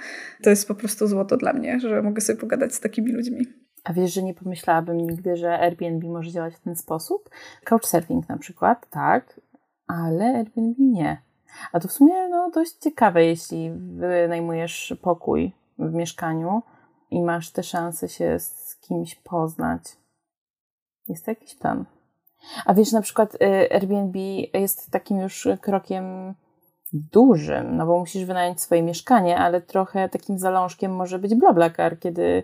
[0.43, 3.47] to jest po prostu złoto dla mnie, że mogę sobie pogadać z takimi ludźmi.
[3.85, 7.31] A wiesz, że nie pomyślałabym nigdy, że Airbnb może działać w ten sposób?
[7.65, 9.41] Couchsurfing na przykład, tak,
[9.87, 11.23] ale Airbnb nie.
[11.73, 16.63] A to w sumie no, dość ciekawe, jeśli wynajmujesz pokój w mieszkaniu
[17.11, 19.83] i masz te szanse się z kimś poznać.
[21.09, 21.85] Jest to jakiś plan.
[22.67, 23.39] A wiesz, na przykład y,
[23.73, 24.19] Airbnb
[24.55, 26.35] jest takim już krokiem
[26.93, 32.43] dużym, no bo musisz wynająć swoje mieszkanie, ale trochę takim zalążkiem może być BlaBlaCar, kiedy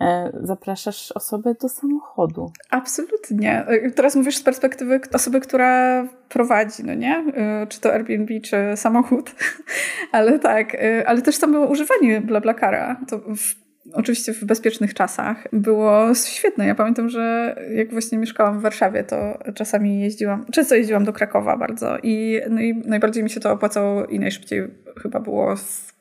[0.00, 2.52] e, zapraszasz osobę do samochodu.
[2.70, 3.66] Absolutnie.
[3.96, 7.24] Teraz mówisz z perspektywy osoby, która prowadzi, no nie?
[7.62, 9.34] Y, czy to Airbnb, czy samochód.
[10.12, 13.00] Ale tak, y, ale też samo używanie BlaBlaCara.
[13.08, 16.66] To w oczywiście w bezpiecznych czasach, było świetne.
[16.66, 21.56] Ja pamiętam, że jak właśnie mieszkałam w Warszawie, to czasami jeździłam, często jeździłam do Krakowa
[21.56, 24.68] bardzo i, no i najbardziej mi się to opłacało i najszybciej
[25.02, 25.94] chyba było z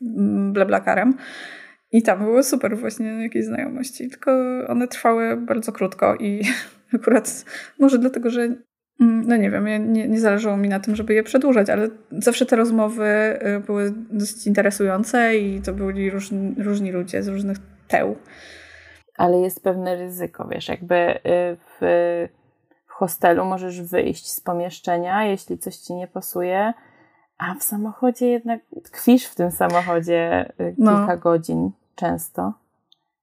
[0.51, 1.13] Bleblakarem.
[1.91, 4.31] I tam były super właśnie jakieś znajomości, tylko
[4.67, 6.41] one trwały bardzo krótko i
[6.95, 7.45] akurat
[7.79, 11.23] może dlatego, że mm, no nie wiem, nie, nie zależało mi na tym, żeby je
[11.23, 13.05] przedłużać, ale zawsze te rozmowy
[13.57, 17.57] y, były dosyć interesujące i to byli różni, różni ludzie z różnych
[17.89, 18.15] teł.
[19.17, 21.19] Ale jest pewne ryzyko, wiesz, jakby y,
[21.55, 21.79] w,
[22.87, 26.73] w hostelu możesz wyjść z pomieszczenia, jeśli coś ci nie pasuje,
[27.37, 30.97] a w samochodzie jednak tkwisz w tym samochodzie y, no.
[30.97, 31.21] kilka no.
[31.21, 32.53] godzin często.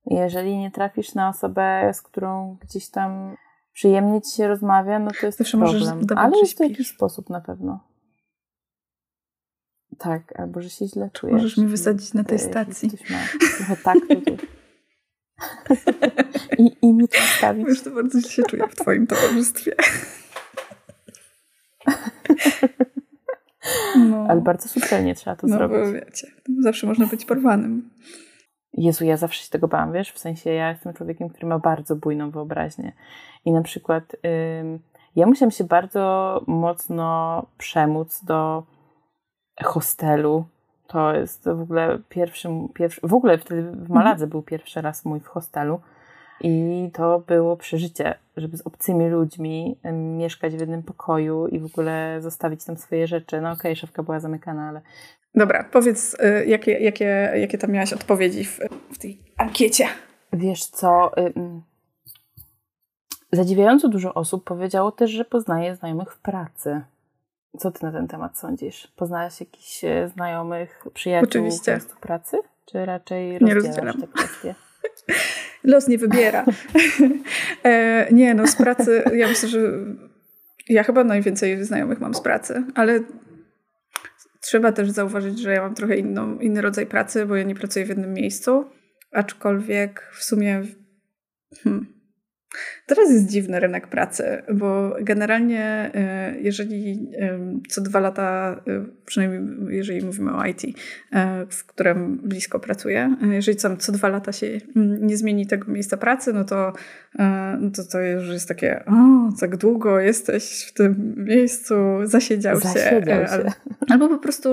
[0.07, 3.37] Jeżeli nie trafisz na osobę, z którą gdzieś tam
[3.73, 6.07] przyjemnie ci się rozmawia, no to jest Zawsze problem.
[6.17, 7.81] Ale jest to jakiś sposób na pewno.
[9.99, 11.35] Tak, albo że się źle czujesz.
[11.35, 12.91] Możesz mi wysadzić na tej stacji.
[13.11, 13.19] Ma
[13.57, 13.99] trochę tak,
[16.59, 17.69] I, I mi to stawić.
[17.69, 19.73] Już to bardzo się czuję w twoim towarzystwie.
[23.97, 24.27] No.
[24.29, 25.79] Ale bardzo subtelnie trzeba to no, zrobić.
[25.79, 26.29] Bo wiecie,
[26.59, 27.91] zawsze można być porwanym.
[28.73, 30.13] Jezu, ja zawsze się tego bałam, wiesz?
[30.13, 32.93] W sensie ja jestem człowiekiem, który ma bardzo bujną wyobraźnię.
[33.45, 34.17] I na przykład
[34.61, 34.79] ym,
[35.17, 38.67] ja musiałam się bardzo mocno przemóc do
[39.65, 40.45] hostelu,
[40.87, 45.21] to jest w ogóle pierwszy, pierwszy w ogóle wtedy w Maladze był pierwszy raz mój
[45.21, 45.81] w hostelu
[46.41, 52.19] i to było przeżycie, żeby z obcymi ludźmi mieszkać w jednym pokoju i w ogóle
[52.21, 53.41] zostawić tam swoje rzeczy.
[53.41, 54.81] No okej, okay, szafka była zamykana, ale...
[55.35, 58.61] Dobra, powiedz, y, jakie, jakie, jakie tam miałaś odpowiedzi w,
[58.93, 59.87] w tej ankiecie?
[60.33, 61.11] Wiesz co...
[63.33, 66.81] Zadziwiająco dużo osób powiedziało też, że poznaje znajomych w pracy.
[67.59, 68.93] Co ty na ten temat sądzisz?
[68.97, 71.81] Poznałaś jakichś e, znajomych, przyjaciół Oczywiście.
[71.81, 72.37] w pracy?
[72.67, 74.55] Czy raczej rozdzielasz te kwestie?
[75.65, 76.45] Los nie wybiera.
[77.65, 79.61] e, nie, no z pracy, ja myślę, że
[80.69, 83.01] ja chyba najwięcej znajomych mam z pracy, ale
[84.41, 87.85] trzeba też zauważyć, że ja mam trochę inną, inny rodzaj pracy, bo ja nie pracuję
[87.85, 88.65] w jednym miejscu,
[89.13, 90.63] aczkolwiek w sumie
[91.63, 91.96] hmm,
[92.87, 95.91] Teraz jest dziwny rynek pracy, bo generalnie
[96.37, 100.63] y, jeżeli y, co dwa lata, y, przynajmniej jeżeli mówimy o IT,
[101.51, 105.97] w którym blisko pracuję, jeżeli co, co dwa lata się mm, nie zmieni tego miejsca
[105.97, 106.73] pracy, no to,
[107.61, 108.93] no to to już jest takie, o,
[109.41, 113.29] tak długo jesteś w tym miejscu, zasiedział, zasiedział się.
[113.29, 113.53] się.
[113.91, 114.51] Albo po prostu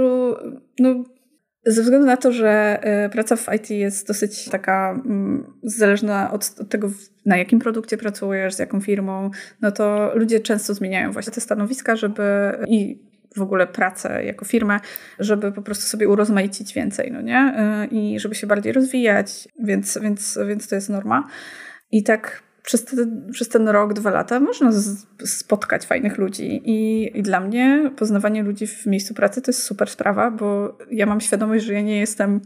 [0.80, 1.04] no,
[1.66, 6.70] ze względu na to, że e, praca w IT jest dosyć taka mm, zależna od
[6.70, 6.92] tego,
[7.26, 11.96] na jakim produkcie pracujesz, z jaką firmą, no to ludzie często zmieniają właśnie te stanowiska,
[11.96, 12.24] żeby
[12.68, 13.00] i
[13.36, 14.80] w ogóle pracę jako firmę,
[15.20, 17.54] żeby po prostu sobie urozmaicić więcej, no nie?
[17.92, 21.28] I żeby się bardziej rozwijać, więc, więc, więc to jest norma.
[21.92, 22.96] I tak przez, te,
[23.32, 26.62] przez ten rok, dwa lata można z, spotkać fajnych ludzi.
[26.66, 31.06] I, I dla mnie poznawanie ludzi w miejscu pracy to jest super sprawa, bo ja
[31.06, 32.42] mam świadomość, że ja nie jestem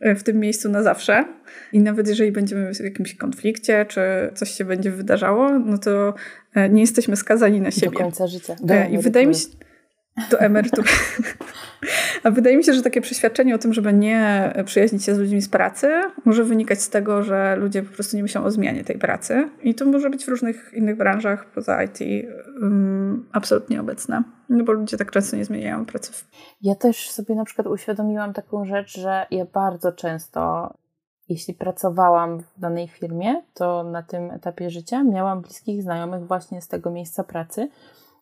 [0.00, 1.24] e, w tym miejscu na zawsze.
[1.72, 4.00] I nawet jeżeli będziemy w jakimś konflikcie, czy
[4.34, 6.14] coś się będzie wydarzało, no to
[6.54, 7.92] e, nie jesteśmy skazani na siebie.
[7.92, 8.56] Do końca życia.
[8.62, 9.48] Do I wydaje mi się,
[10.30, 10.88] do emerytury.
[12.22, 15.42] A wydaje mi się, że takie przeświadczenie o tym, żeby nie przyjaźnić się z ludźmi
[15.42, 18.98] z pracy, może wynikać z tego, że ludzie po prostu nie myślą o zmianie tej
[18.98, 19.48] pracy.
[19.62, 22.00] I to może być w różnych innych branżach poza IT
[22.62, 24.22] um, absolutnie obecne.
[24.48, 26.12] No bo ludzie tak często nie zmieniają pracy.
[26.62, 30.70] Ja też sobie na przykład uświadomiłam taką rzecz, że ja bardzo często
[31.28, 36.68] jeśli pracowałam w danej firmie, to na tym etapie życia miałam bliskich znajomych właśnie z
[36.68, 37.68] tego miejsca pracy.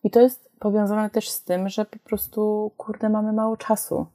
[0.04, 4.06] I to jest powiązane też z tym, że po prostu, kurde, mamy mało czasu.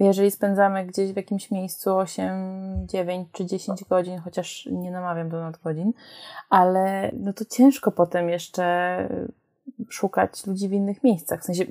[0.00, 5.40] Jeżeli spędzamy gdzieś w jakimś miejscu 8, 9 czy 10 godzin, chociaż nie namawiam do
[5.40, 5.92] nadgodzin,
[6.50, 9.08] ale no to ciężko potem jeszcze
[9.88, 11.40] szukać ludzi w innych miejscach.
[11.40, 11.64] W sensie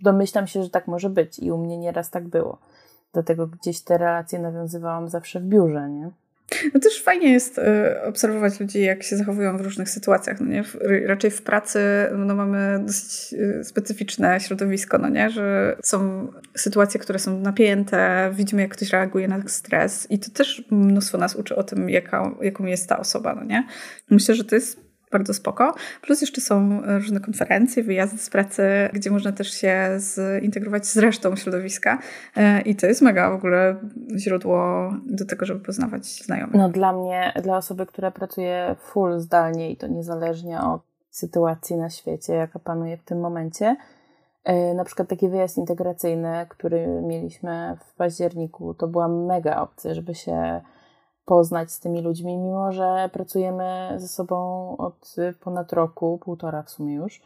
[0.00, 2.58] domyślam się, że tak może być i u mnie nieraz tak było.
[3.12, 6.10] Dlatego gdzieś te relacje nawiązywałam zawsze w biurze, nie?
[6.74, 7.62] No też fajnie jest y,
[8.02, 10.40] obserwować ludzi, jak się zachowują w różnych sytuacjach.
[10.40, 10.64] No nie?
[11.06, 11.80] raczej w pracy
[12.16, 15.30] no mamy dosyć y, specyficzne środowisko, no nie?
[15.30, 20.64] że są sytuacje, które są napięte, widzimy, jak ktoś reaguje na stres i to też
[20.70, 23.34] mnóstwo nas uczy o tym, jaka, jaką jest ta osoba.
[23.34, 23.66] No nie?
[24.10, 25.74] Myślę, że to jest bardzo spoko.
[26.02, 29.98] Plus jeszcze są różne konferencje, wyjazdy z pracy, gdzie można też się
[30.40, 31.98] zintegrować z resztą środowiska
[32.36, 33.76] e, i to jest mega w ogóle
[34.16, 36.54] źródło do tego, żeby poznawać znajomych.
[36.54, 41.90] No dla mnie, dla osoby, która pracuje full zdalnie i to niezależnie od sytuacji na
[41.90, 43.76] świecie, jaka panuje w tym momencie,
[44.44, 50.14] e, na przykład taki wyjazd integracyjny, który mieliśmy w październiku, to była mega opcja, żeby
[50.14, 50.60] się
[51.24, 56.94] poznać z tymi ludźmi, mimo że pracujemy ze sobą od ponad roku, półtora w sumie
[56.94, 57.22] już.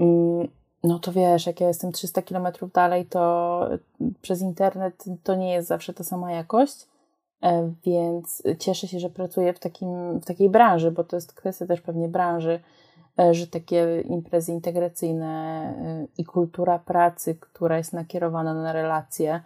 [0.00, 0.48] Mm,
[0.86, 3.60] no to wiesz, jak ja jestem 300 kilometrów dalej, to
[4.22, 6.86] przez internet to nie jest zawsze ta sama jakość,
[7.42, 11.66] e, więc cieszę się, że pracuję w, takim, w takiej branży, bo to jest kwestia
[11.66, 12.60] też pewnie branży,
[13.18, 19.42] e, że takie imprezy integracyjne e, i kultura pracy, która jest nakierowana na relacje,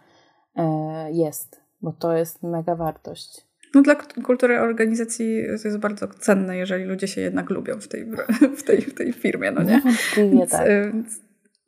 [1.11, 3.50] jest, bo to jest mega wartość.
[3.73, 8.05] No dla kultury organizacji to jest bardzo cenne, jeżeli ludzie się jednak lubią w tej,
[8.59, 9.75] w tej, w tej firmie, no nie?
[9.75, 10.67] Niewątpliwie tak.
[10.67, 10.91] E,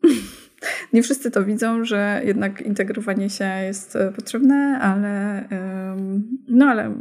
[0.93, 5.43] nie wszyscy to widzą, że jednak integrowanie się jest e, potrzebne, ale,
[6.47, 6.93] no ale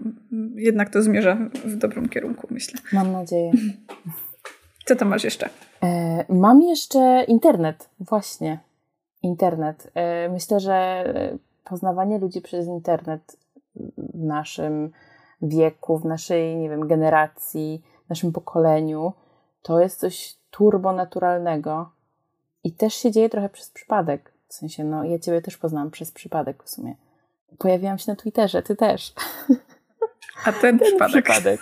[0.54, 2.80] jednak to zmierza w dobrym kierunku, myślę.
[2.92, 3.52] Mam nadzieję.
[4.86, 5.48] Co tam masz jeszcze?
[5.82, 8.58] E, mam jeszcze internet, właśnie.
[9.22, 9.92] Internet.
[10.30, 11.04] Myślę, że
[11.64, 13.36] poznawanie ludzi przez internet
[13.96, 14.92] w naszym
[15.42, 19.12] wieku, w naszej, nie wiem, generacji, w naszym pokoleniu,
[19.62, 21.90] to jest coś turbonaturalnego
[22.64, 24.32] i też się dzieje trochę przez przypadek.
[24.48, 26.96] W sensie, no, ja Ciebie też poznałam przez przypadek w sumie.
[27.58, 29.14] Pojawiłam się na Twitterze, Ty też.
[30.44, 31.24] A ten, ten przypadek.
[31.24, 31.60] przypadek.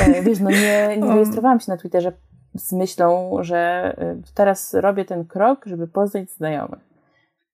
[0.00, 2.12] E, wiesz, no nie, nie rejestrowałam się na Twitterze
[2.54, 3.92] z myślą, że
[4.30, 6.80] y, teraz robię ten krok, żeby poznać znajomych.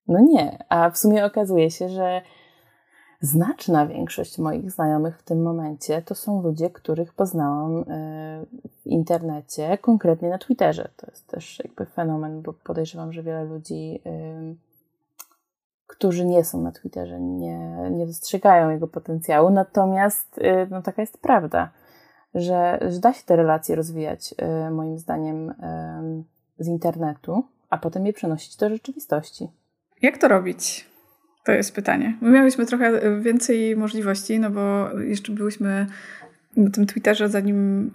[0.09, 2.23] No nie, a w sumie okazuje się, że
[3.21, 7.85] Znaczna większość moich znajomych w tym momencie to są ludzie, których poznałam e,
[8.83, 10.89] w internecie, konkretnie na Twitterze.
[10.97, 14.03] To jest też jakby fenomen, bo podejrzewam, że wiele ludzi,
[15.87, 19.51] którzy nie są na Twitterze, nie, nie dostrzegają jego potencjału.
[19.51, 21.71] Natomiast y, no, taka jest prawda,
[22.35, 24.35] że, że da się te relacje rozwijać,
[24.71, 25.55] moim zdaniem,
[26.59, 29.49] z internetu, a potem je przenosić do rzeczywistości.
[30.03, 30.91] Jak to robić?
[31.47, 32.17] To jest pytanie.
[32.21, 35.87] My miałyśmy trochę więcej możliwości, no bo jeszcze byłyśmy
[36.57, 37.91] na tym Twitterze, zanim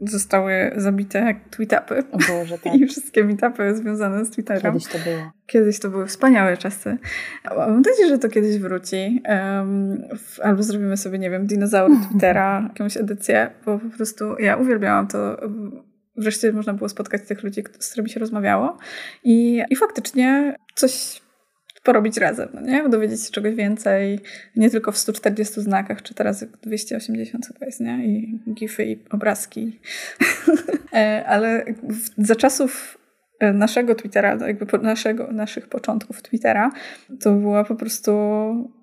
[0.00, 2.04] zostały zabite tweetupy.
[2.12, 2.74] Boże, tak.
[2.74, 4.72] I wszystkie meetupy związane z Twitterem.
[4.72, 5.32] Kiedyś to było.
[5.46, 6.98] Kiedyś to były wspaniałe czasy.
[7.56, 9.22] Mam nadzieję, że to kiedyś wróci.
[9.28, 10.02] Um,
[10.42, 15.40] albo zrobimy sobie, nie wiem, dinozaury Twittera, jakąś edycję, bo po prostu ja uwielbiałam to.
[16.16, 18.78] Wreszcie można było spotkać tych ludzi, z którymi się rozmawiało.
[19.24, 21.20] I, i faktycznie coś
[21.80, 22.88] porobić razem, no nie?
[22.88, 24.20] Dowiedzieć się czegoś więcej,
[24.56, 28.06] nie tylko w 140 znakach, czy teraz 280 chyba jest, nie?
[28.06, 29.72] I gify, i obrazki.
[30.92, 31.64] E, ale
[32.18, 32.98] za czasów
[33.40, 36.70] e, naszego Twittera, jakby naszego, naszych początków Twittera,
[37.20, 38.12] to była po prostu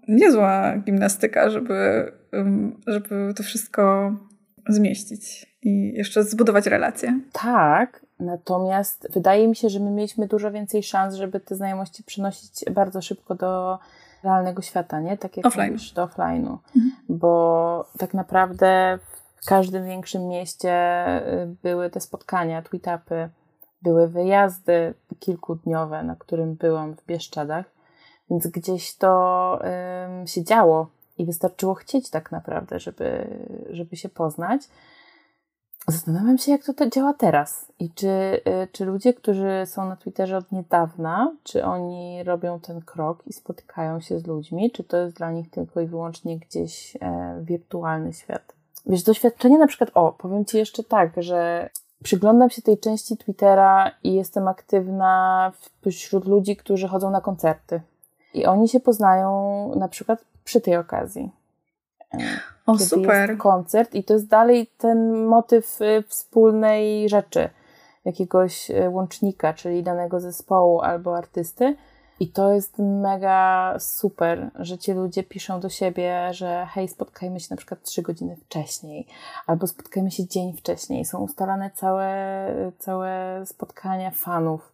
[0.08, 2.12] niezła gimnastyka, żeby,
[2.88, 4.16] żeby to wszystko
[4.70, 7.20] zmieścić i jeszcze zbudować relacje.
[7.34, 12.66] Tak, Natomiast wydaje mi się, że my mieliśmy dużo więcej szans, żeby te znajomości przenosić
[12.72, 13.80] bardzo szybko do
[14.24, 15.18] realnego świata, nie?
[15.18, 15.72] Tak jak Offline.
[15.72, 16.58] mówisz, do offline'u.
[16.76, 16.92] Mhm.
[17.10, 19.00] Bo tak naprawdę
[19.42, 20.74] w każdym większym mieście
[21.44, 23.30] y, były te spotkania, tweetupy,
[23.82, 27.66] były wyjazdy kilkudniowe, na którym byłam w Bieszczadach,
[28.30, 29.60] więc gdzieś to
[30.20, 33.28] ym, się działo i wystarczyło chcieć tak naprawdę, żeby,
[33.70, 34.62] żeby się poznać.
[35.88, 39.96] Zastanawiam się, jak to te- działa teraz i czy, y, czy ludzie, którzy są na
[39.96, 44.98] Twitterze od niedawna, czy oni robią ten krok i spotykają się z ludźmi, czy to
[44.98, 48.54] jest dla nich tylko i wyłącznie gdzieś e, wirtualny świat.
[48.86, 51.70] Wiesz, doświadczenie na przykład, o, powiem Ci jeszcze tak, że
[52.04, 55.52] przyglądam się tej części Twittera i jestem aktywna
[55.92, 57.82] wśród ludzi, którzy chodzą na koncerty.
[58.34, 61.32] I oni się poznają na przykład przy tej okazji.
[62.66, 63.30] O, kiedy super.
[63.30, 67.50] jest koncert i to jest dalej ten motyw y, wspólnej rzeczy,
[68.06, 71.76] jakiegoś y, łącznika, czyli danego zespołu albo artysty.
[72.20, 77.48] I to jest mega super, że ci ludzie piszą do siebie, że hej, spotkajmy się
[77.50, 79.08] na przykład trzy godziny wcześniej,
[79.48, 81.06] albo spotkajmy się dzień wcześniej.
[81.06, 84.72] Są ustalane całe, całe spotkania fanów.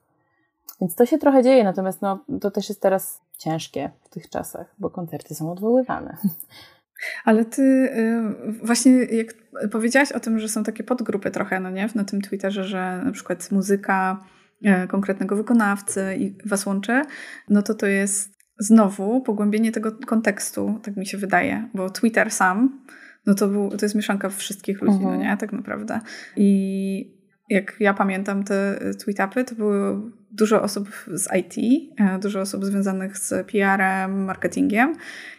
[0.82, 4.76] Więc to się trochę dzieje, natomiast no, to też jest teraz ciężkie w tych czasach,
[4.80, 6.18] bo koncerty są odwoływane.
[7.24, 9.34] Ale ty y, właśnie jak
[9.72, 13.12] powiedziałaś o tym, że są takie podgrupy trochę, no nie, na tym Twitterze, że na
[13.12, 14.24] przykład muzyka
[14.66, 17.02] y, konkretnego wykonawcy i was łączy,
[17.50, 22.80] no to to jest znowu pogłębienie tego kontekstu, tak mi się wydaje, bo Twitter sam,
[23.26, 25.18] no to, był, to jest mieszanka wszystkich ludzi, Mhm.
[25.20, 26.00] no nie, tak naprawdę.
[26.36, 27.21] I
[27.52, 31.56] jak ja pamiętam te tweetupy, to było dużo osób z IT,
[32.00, 34.96] e, dużo osób związanych z PR-em, marketingiem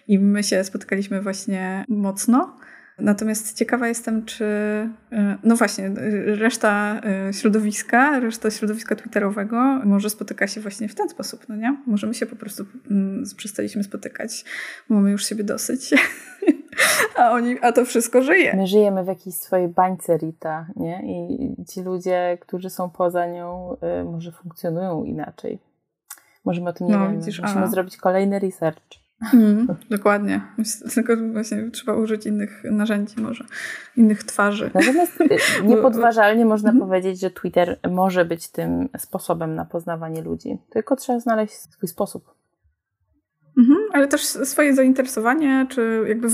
[0.09, 2.57] i my się spotykaliśmy właśnie mocno.
[2.99, 4.45] Natomiast ciekawa jestem, czy
[5.13, 5.93] e, no właśnie, e,
[6.37, 11.77] reszta e, środowiska, reszta środowiska twitterowego może spotyka się właśnie w ten sposób, no nie?
[11.87, 14.45] Może my się po prostu mm, przestaliśmy spotykać,
[14.89, 15.91] mamy już siebie dosyć.
[17.17, 18.57] A oni, a to wszystko żyje.
[18.57, 21.03] My żyjemy w jakiejś swojej bańce Rita, nie?
[21.05, 25.59] I ci ludzie, którzy są poza nią, y, może funkcjonują inaczej.
[26.45, 27.19] Możemy o tym nie No, wiemy.
[27.19, 29.02] widzisz, Musimy zrobić kolejny research.
[29.35, 30.41] Mm, dokładnie.
[30.95, 33.45] Tylko właśnie trzeba użyć innych narzędzi może,
[33.97, 34.71] innych twarzy.
[34.75, 35.29] Natomiast y,
[35.69, 36.89] niepodważalnie można Mhm.
[36.89, 40.59] powiedzieć, że Twitter może być tym sposobem na poznawanie ludzi.
[40.71, 42.35] Tylko trzeba znaleźć swój sposób.
[43.59, 46.29] Mhm, ale też swoje zainteresowanie, czy jakby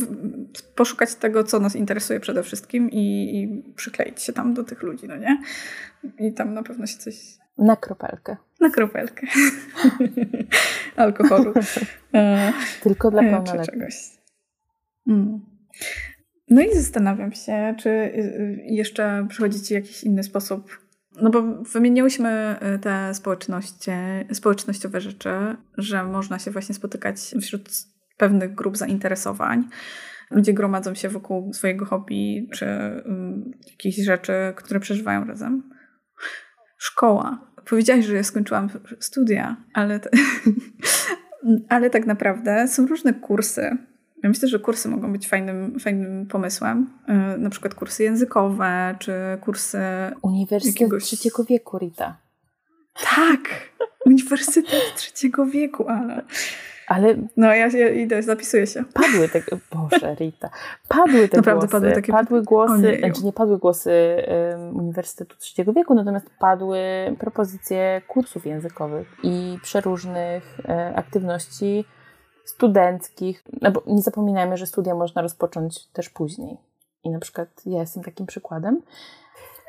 [0.74, 5.06] poszukać tego, co nas interesuje przede wszystkim i, i przykleić się tam do tych ludzi,
[5.08, 5.42] no nie?
[6.18, 7.14] I tam na pewno się coś
[7.58, 8.36] Na kropelkę.
[8.60, 9.26] na kropelkę
[10.96, 11.52] alkoholu.
[12.14, 13.66] E, Tylko dla e, pełnoletnich.
[13.66, 13.94] czegoś.
[15.08, 15.40] Mm.
[16.50, 20.78] No i zastanawiam się, czy y, y, jeszcze przychodzi Ci jakiś inny sposób.
[21.22, 23.90] No bo wymieniłyśmy y, te społeczności,
[24.32, 25.30] społecznościowe rzeczy,
[25.78, 27.68] że można się właśnie spotykać wśród
[28.16, 29.68] pewnych grup zainteresowań.
[30.30, 32.66] Ludzie gromadzą się wokół swojego hobby czy
[33.04, 35.70] um, jakichś rzeczy, które przeżywają razem.
[36.78, 37.47] Szkoła.
[37.70, 38.68] Powiedziałaś, że ja skończyłam
[39.00, 40.00] studia, ale,
[41.68, 43.76] ale tak naprawdę są różne kursy.
[44.22, 46.90] Ja myślę, że kursy mogą być fajnym, fajnym pomysłem.
[47.08, 49.78] Yy, Na przykład kursy językowe, czy kursy.
[50.22, 52.16] Uniwersytet jakiegoś- trzeciego wieku, Rita.
[53.14, 53.48] Tak!
[54.06, 56.22] Uniwersytet trzeciego wieku, ale.
[56.88, 58.84] Ale No, ja się idę, zapisuję się.
[58.94, 59.42] padły te...
[59.72, 60.50] Boże, Rita.
[60.88, 61.72] Padły te Naprawdę głosy.
[61.72, 62.98] padły takie- Padły głosy, Ojeju.
[62.98, 63.92] znaczy nie padły głosy
[64.52, 66.78] um, Uniwersytetu Trzeciego Wieku, natomiast padły
[67.18, 71.84] propozycje kursów językowych i przeróżnych e, aktywności
[72.44, 73.42] studenckich.
[73.62, 76.56] No bo nie zapominajmy, że studia można rozpocząć też później.
[77.04, 78.82] I na przykład ja jestem takim przykładem.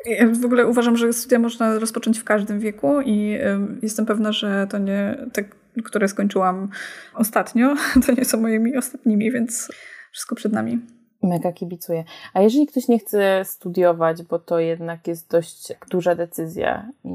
[0.05, 4.31] Ja w ogóle uważam, że studia można rozpocząć w każdym wieku i ym, jestem pewna,
[4.31, 5.43] że to nie te,
[5.83, 6.69] które skończyłam
[7.13, 9.71] ostatnio, to nie są moimi ostatnimi, więc
[10.11, 10.79] wszystko przed nami.
[11.23, 12.03] Mega kibicuję.
[12.33, 17.11] A jeżeli ktoś nie chce studiować, bo to jednak jest dość duża decyzja i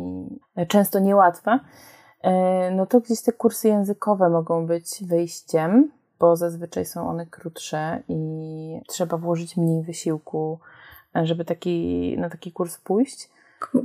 [0.69, 1.61] często niełatwa,
[2.23, 8.03] e, no to gdzieś te kursy językowe mogą być wyjściem, bo zazwyczaj są one krótsze
[8.09, 10.59] i trzeba włożyć mniej wysiłku,
[11.17, 13.29] e, żeby taki, na taki kurs pójść.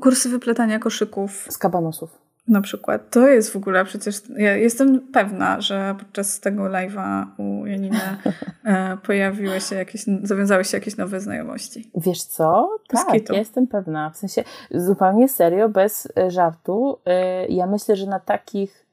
[0.02, 2.29] Kursy wypletania koszyków Z kabanosów.
[2.50, 3.10] Na przykład.
[3.10, 4.22] To jest w ogóle przecież...
[4.38, 8.00] Ja jestem pewna, że podczas tego live'a u Janiny
[8.66, 11.92] e, pojawiły się jakieś, zawiązały się jakieś nowe znajomości.
[11.96, 12.70] Wiesz co?
[12.88, 14.10] Tak, jestem pewna.
[14.10, 17.00] W sensie zupełnie serio, bez e, żartu.
[17.06, 18.86] E, Ja myślę, że na takich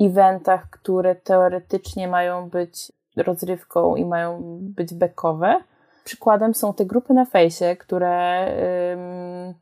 [0.00, 5.60] eventach, które teoretycznie mają być rozrywką i mają być bekowe,
[6.04, 8.46] przykładem są te grupy na fejsie, które
[8.92, 9.54] ym,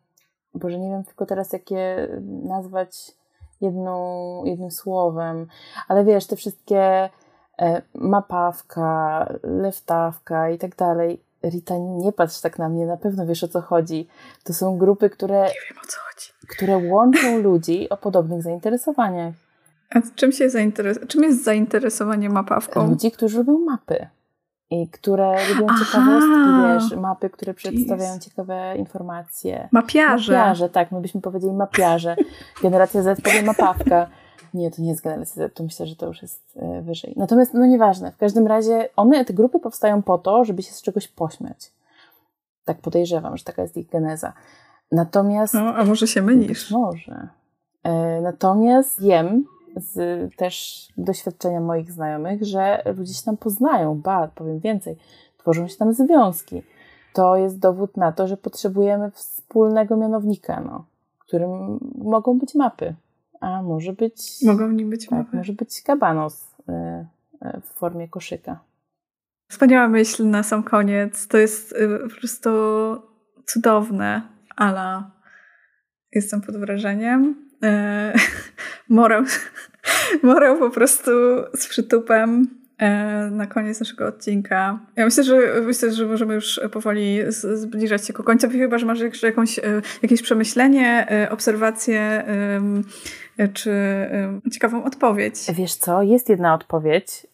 [0.55, 2.09] Boże, nie wiem tylko teraz, jakie
[2.44, 3.12] nazwać
[3.61, 5.46] jedną, jednym słowem,
[5.88, 7.11] ale wiesz, te wszystkie
[7.59, 11.22] e, mapawka, leftawka i tak dalej.
[11.44, 14.09] Rita, nie patrz tak na mnie, na pewno wiesz o co chodzi.
[14.44, 15.40] To są grupy, które.
[15.40, 16.49] Nie wiem o co chodzi.
[16.49, 19.34] Które łączą ludzi o podobnych zainteresowaniach.
[19.94, 22.88] A czym się zainteres- czym jest zainteresowanie mapawką?
[22.88, 24.09] Ludzi, którzy lubią mapy
[24.71, 28.25] i które lubią Aha, ciekawostki, wiesz, mapy, które przedstawiają geez.
[28.25, 29.69] ciekawe informacje.
[29.73, 30.33] Mapiarze.
[30.33, 32.16] Mapiarze, tak, my byśmy powiedzieli mapiarze.
[32.62, 34.07] Generacja Z powie mapawka.
[34.55, 37.14] Nie, to nie jest generacja Z, to myślę, że to już jest e, wyżej.
[37.16, 40.83] Natomiast, no nieważne, w każdym razie one, te grupy powstają po to, żeby się z
[40.83, 41.73] czegoś pośmiać.
[42.64, 44.33] Tak podejrzewam, że taka jest ich geneza.
[44.93, 45.55] Natomiast...
[45.55, 46.71] No, a może się mylisz?
[46.71, 47.29] Może.
[47.83, 49.45] E, natomiast wiem,
[49.81, 54.97] z też doświadczenia moich znajomych, że ludzie się tam poznają, ba, powiem więcej,
[55.39, 56.62] tworzą się tam związki.
[57.12, 60.85] To jest dowód na to, że potrzebujemy wspólnego mianownika, no,
[61.18, 62.95] którym mogą być mapy,
[63.41, 64.43] a może być...
[64.47, 65.37] Mogą nie być tak, mapy.
[65.37, 66.72] może być kabanos y,
[67.47, 68.61] y, w formie koszyka.
[69.51, 71.29] Wspaniała myśl na sam koniec.
[71.29, 72.51] To jest y, po prostu
[73.47, 74.22] cudowne,
[74.57, 75.03] ale
[76.12, 77.47] jestem pod wrażeniem.
[77.63, 78.13] E,
[78.89, 79.23] morał,
[80.23, 81.11] morał po prostu
[81.55, 82.49] z przytupem
[82.79, 84.79] e, na koniec naszego odcinka.
[84.97, 89.01] Ja myślę, że myślę, że możemy już powoli zbliżać się ku końcu, chyba, że masz
[89.01, 89.63] jeszcze jakąś, e,
[90.03, 92.25] jakieś przemyślenie, obserwację
[93.53, 93.73] czy
[94.53, 95.35] ciekawą odpowiedź.
[95.55, 97.27] Wiesz co, jest jedna odpowiedź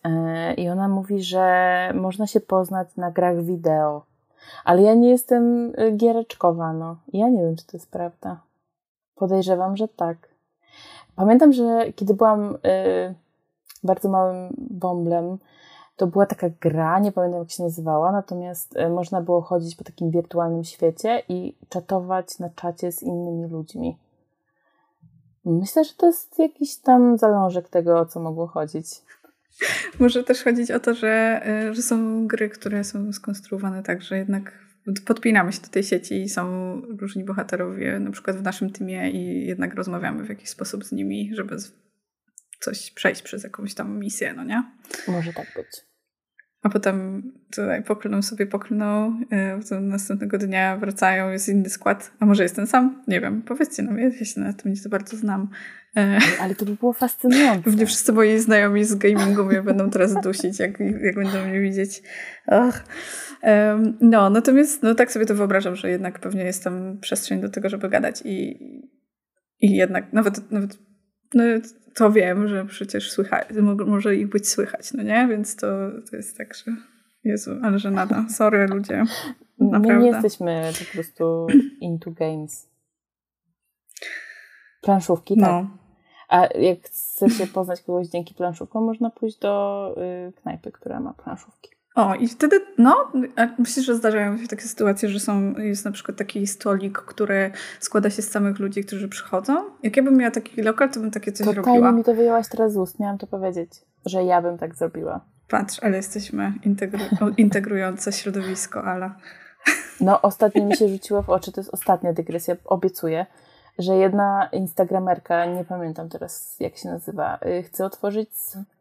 [0.57, 4.07] i ona mówi, że można się poznać na grach wideo.
[4.65, 6.97] Ale ja nie jestem giereczkowa, no.
[7.13, 8.41] Ja nie wiem, czy to jest prawda.
[9.15, 10.17] Podejrzewam, że tak.
[11.17, 13.15] Pamiętam, że kiedy byłam y,
[13.85, 15.39] bardzo małym bąblem,
[15.97, 19.85] to była taka gra, nie pamiętam jak się nazywała, natomiast y, można było chodzić po
[19.85, 23.99] takim wirtualnym świecie i czatować na czacie z innymi ludźmi.
[25.45, 28.87] Myślę, że to jest jakiś tam zalążek tego, o co mogło chodzić.
[30.01, 34.19] Może też chodzić o to, że, y, że są gry, które są skonstruowane tak, że
[34.19, 34.64] jednak
[35.07, 39.47] podpinamy się do tej sieci i są różni bohaterowie, na przykład w naszym teamie i
[39.47, 41.57] jednak rozmawiamy w jakiś sposób z nimi, żeby
[42.61, 44.63] coś przejść przez jakąś tam misję, no nie?
[45.09, 45.95] Może tak być.
[46.63, 49.21] A potem tutaj poklną sobie, poklną,
[49.71, 52.13] yy, następnego dnia wracają, jest inny skład.
[52.21, 53.03] A może jest ten sam?
[53.09, 55.49] Nie wiem, powiedzcie nam, ja się na tym nie za bardzo znam.
[55.97, 57.63] E, ale to by było fascynujące.
[57.63, 62.03] Pewnie wszyscy moi znajomi z gamingu mnie będą teraz dusić, jak, jak będą mnie widzieć.
[62.47, 62.85] Ach.
[64.01, 67.69] No, natomiast no, tak sobie to wyobrażam, że jednak pewnie jest tam przestrzeń do tego,
[67.69, 68.59] żeby gadać i,
[69.61, 70.79] i jednak nawet, nawet
[71.35, 71.45] no,
[71.95, 73.49] to wiem, że przecież słychać,
[73.87, 75.29] może ich być słychać, no nie?
[75.31, 75.67] Więc to,
[76.11, 76.73] to jest tak, że
[77.25, 78.25] Jezu, ale że nada.
[78.29, 79.05] Sorry ludzie.
[79.59, 79.95] Naprawdę.
[79.95, 81.47] My nie jesteśmy po prostu
[81.81, 82.69] into games.
[84.83, 85.51] Planszówki, tak.
[85.51, 85.84] No.
[86.35, 89.95] A jak chce się poznać kogoś dzięki planszówkom, można pójść do
[90.29, 91.71] y, knajpy, która ma planszówki.
[91.95, 93.13] O, i wtedy, no,
[93.59, 98.11] myślę, że zdarzają się takie sytuacje, że są, jest na przykład taki stolik, który składa
[98.11, 99.65] się z samych ludzi, którzy przychodzą.
[99.83, 101.93] Jak ja bym miała taki lokal, to bym takie coś to robiła.
[101.93, 103.71] mi to wyjęłaś teraz z ust, miałam to powiedzieć,
[104.07, 105.21] że ja bym tak zrobiła.
[105.49, 109.11] Patrz, ale jesteśmy integru- integrujące środowisko, ale...
[110.01, 113.27] No, ostatnio mi się rzuciło w oczy, to jest ostatnia dygresja, obiecuję,
[113.79, 118.31] że jedna instagramerka, nie pamiętam teraz jak się nazywa, y, chce otworzyć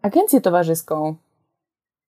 [0.01, 1.15] agencję towarzyską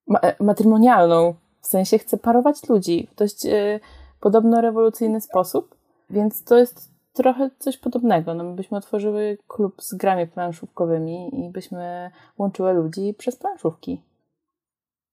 [0.06, 1.34] ma e, matrymonialną.
[1.60, 3.80] W sensie chce parować ludzi w dość y,
[4.20, 5.76] podobno rewolucyjny sposób,
[6.10, 8.34] więc to jest trochę coś podobnego.
[8.34, 14.02] No, my byśmy otworzyły klub z grami planszówkowymi i byśmy łączyły ludzi przez planszówki.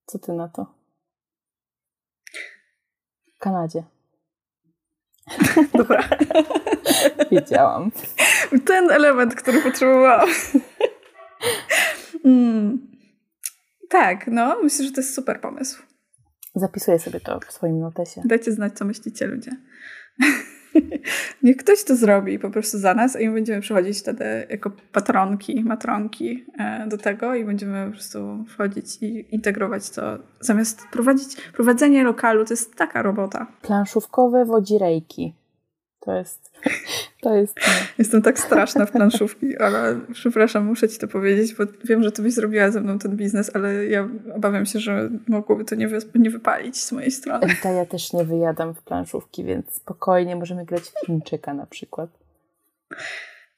[0.06, 0.66] Co ty na to?
[3.34, 3.82] W Kanadzie.
[5.78, 6.08] Dobra.
[7.30, 7.90] Wiedziałam.
[8.66, 10.28] Ten element, który potrzebowałam.
[12.24, 12.78] Mm.
[13.88, 15.82] Tak, no, myślę, że to jest super pomysł.
[16.54, 18.22] Zapisuję sobie to w swoim notesie.
[18.24, 19.50] Dajcie znać, co myślicie ludzie.
[21.42, 25.64] Niech ktoś to zrobi po prostu za nas i my będziemy przychodzić wtedy jako patronki,
[25.64, 30.18] matronki e, do tego i będziemy po prostu wchodzić i integrować to.
[30.40, 33.46] Zamiast prowadzić, prowadzenie lokalu to jest taka robota.
[33.62, 35.34] Planszówkowe wodzirejki.
[36.04, 36.52] To jest.
[37.20, 37.60] To jest.
[37.98, 42.22] Jestem tak straszna w planszówki, ale przepraszam, muszę ci to powiedzieć, bo wiem, że ty
[42.22, 45.98] byś zrobiła ze mną ten biznes, ale ja obawiam się, że mogłoby to nie, wy,
[46.14, 47.46] nie wypalić z mojej strony.
[47.62, 52.10] To ja też nie wyjadam w planszówki, więc spokojnie możemy grać w Chińczyka na przykład.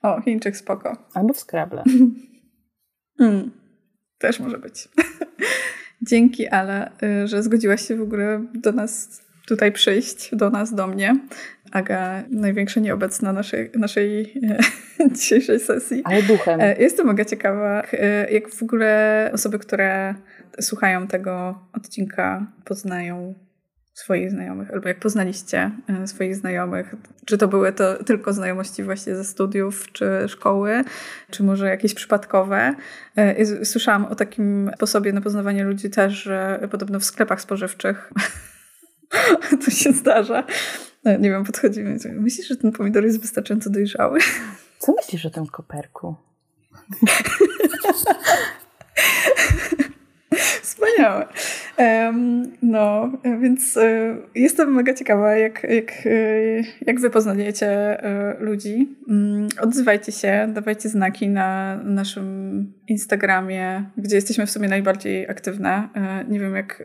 [0.02, 0.96] O, Chińczyk spoko.
[1.14, 1.84] Albo w Scrabble.
[3.20, 3.50] Mm,
[4.18, 4.88] też może być.
[6.10, 10.86] Dzięki, ale y, że zgodziłaś się w ogóle do nas tutaj przyjść do nas, do
[10.86, 11.16] mnie.
[11.72, 14.34] Aga, największa nieobecna naszej, naszej
[15.16, 16.02] dzisiejszej sesji.
[16.04, 16.60] Ale duchem.
[16.78, 17.82] Jestem mega ciekawa,
[18.30, 20.14] jak w ogóle osoby, które
[20.60, 23.34] słuchają tego odcinka, poznają
[23.96, 26.94] swoich znajomych, albo jak poznaliście e, swoich znajomych?
[27.26, 30.84] Czy to były to tylko znajomości właśnie ze studiów, czy szkoły,
[31.30, 32.74] czy może jakieś przypadkowe?
[33.16, 38.12] E, słyszałam o takim sposobie na poznawanie ludzi też, że podobno w sklepach spożywczych
[39.64, 40.44] to się zdarza.
[41.06, 41.98] E, nie wiem, podchodzimy.
[42.12, 44.18] Myślisz, że ten pomidor jest wystarczająco dojrzały?
[44.78, 46.14] Co myślisz o tym koperku?
[50.66, 51.26] Wspaniałe.
[52.62, 53.10] No,
[53.40, 56.10] więc e, jestem mega ciekawa, jak, jak, e,
[56.86, 58.96] jak wy poznajecie e, ludzi.
[59.08, 65.88] Mm, odzywajcie się, dawajcie znaki na naszym Instagramie, gdzie jesteśmy w sumie najbardziej aktywne.
[66.28, 66.82] Nie wiem, jak,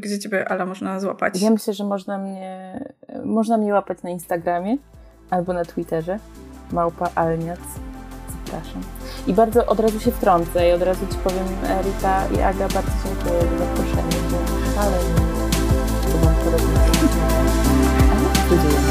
[0.00, 1.42] gdzie ciebie, Ala, można złapać.
[1.42, 2.80] Ja myślę, że można mnie,
[3.24, 4.76] można mnie łapać na Instagramie
[5.30, 6.18] albo na Twitterze.
[6.72, 7.60] Małpa Alniac.
[8.50, 8.82] Zapraszam.
[9.26, 11.46] I bardzo od razu się wtrącę i od razu Ci powiem,
[11.84, 15.14] Rita i Aga, bardzo dziękuję za zaproszenie, bo szalenie
[16.00, 16.98] z Tobą porozmawiać.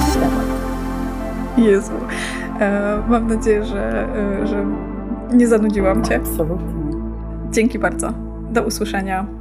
[0.01, 0.45] A temat.
[1.57, 1.91] Jezu.
[2.59, 4.07] E, mam nadzieję, że,
[4.43, 4.65] e, że
[5.33, 6.15] nie zanudziłam Cię.
[6.15, 6.91] Absolutnie.
[7.51, 8.13] Dzięki bardzo.
[8.51, 9.36] Do usłyszenia.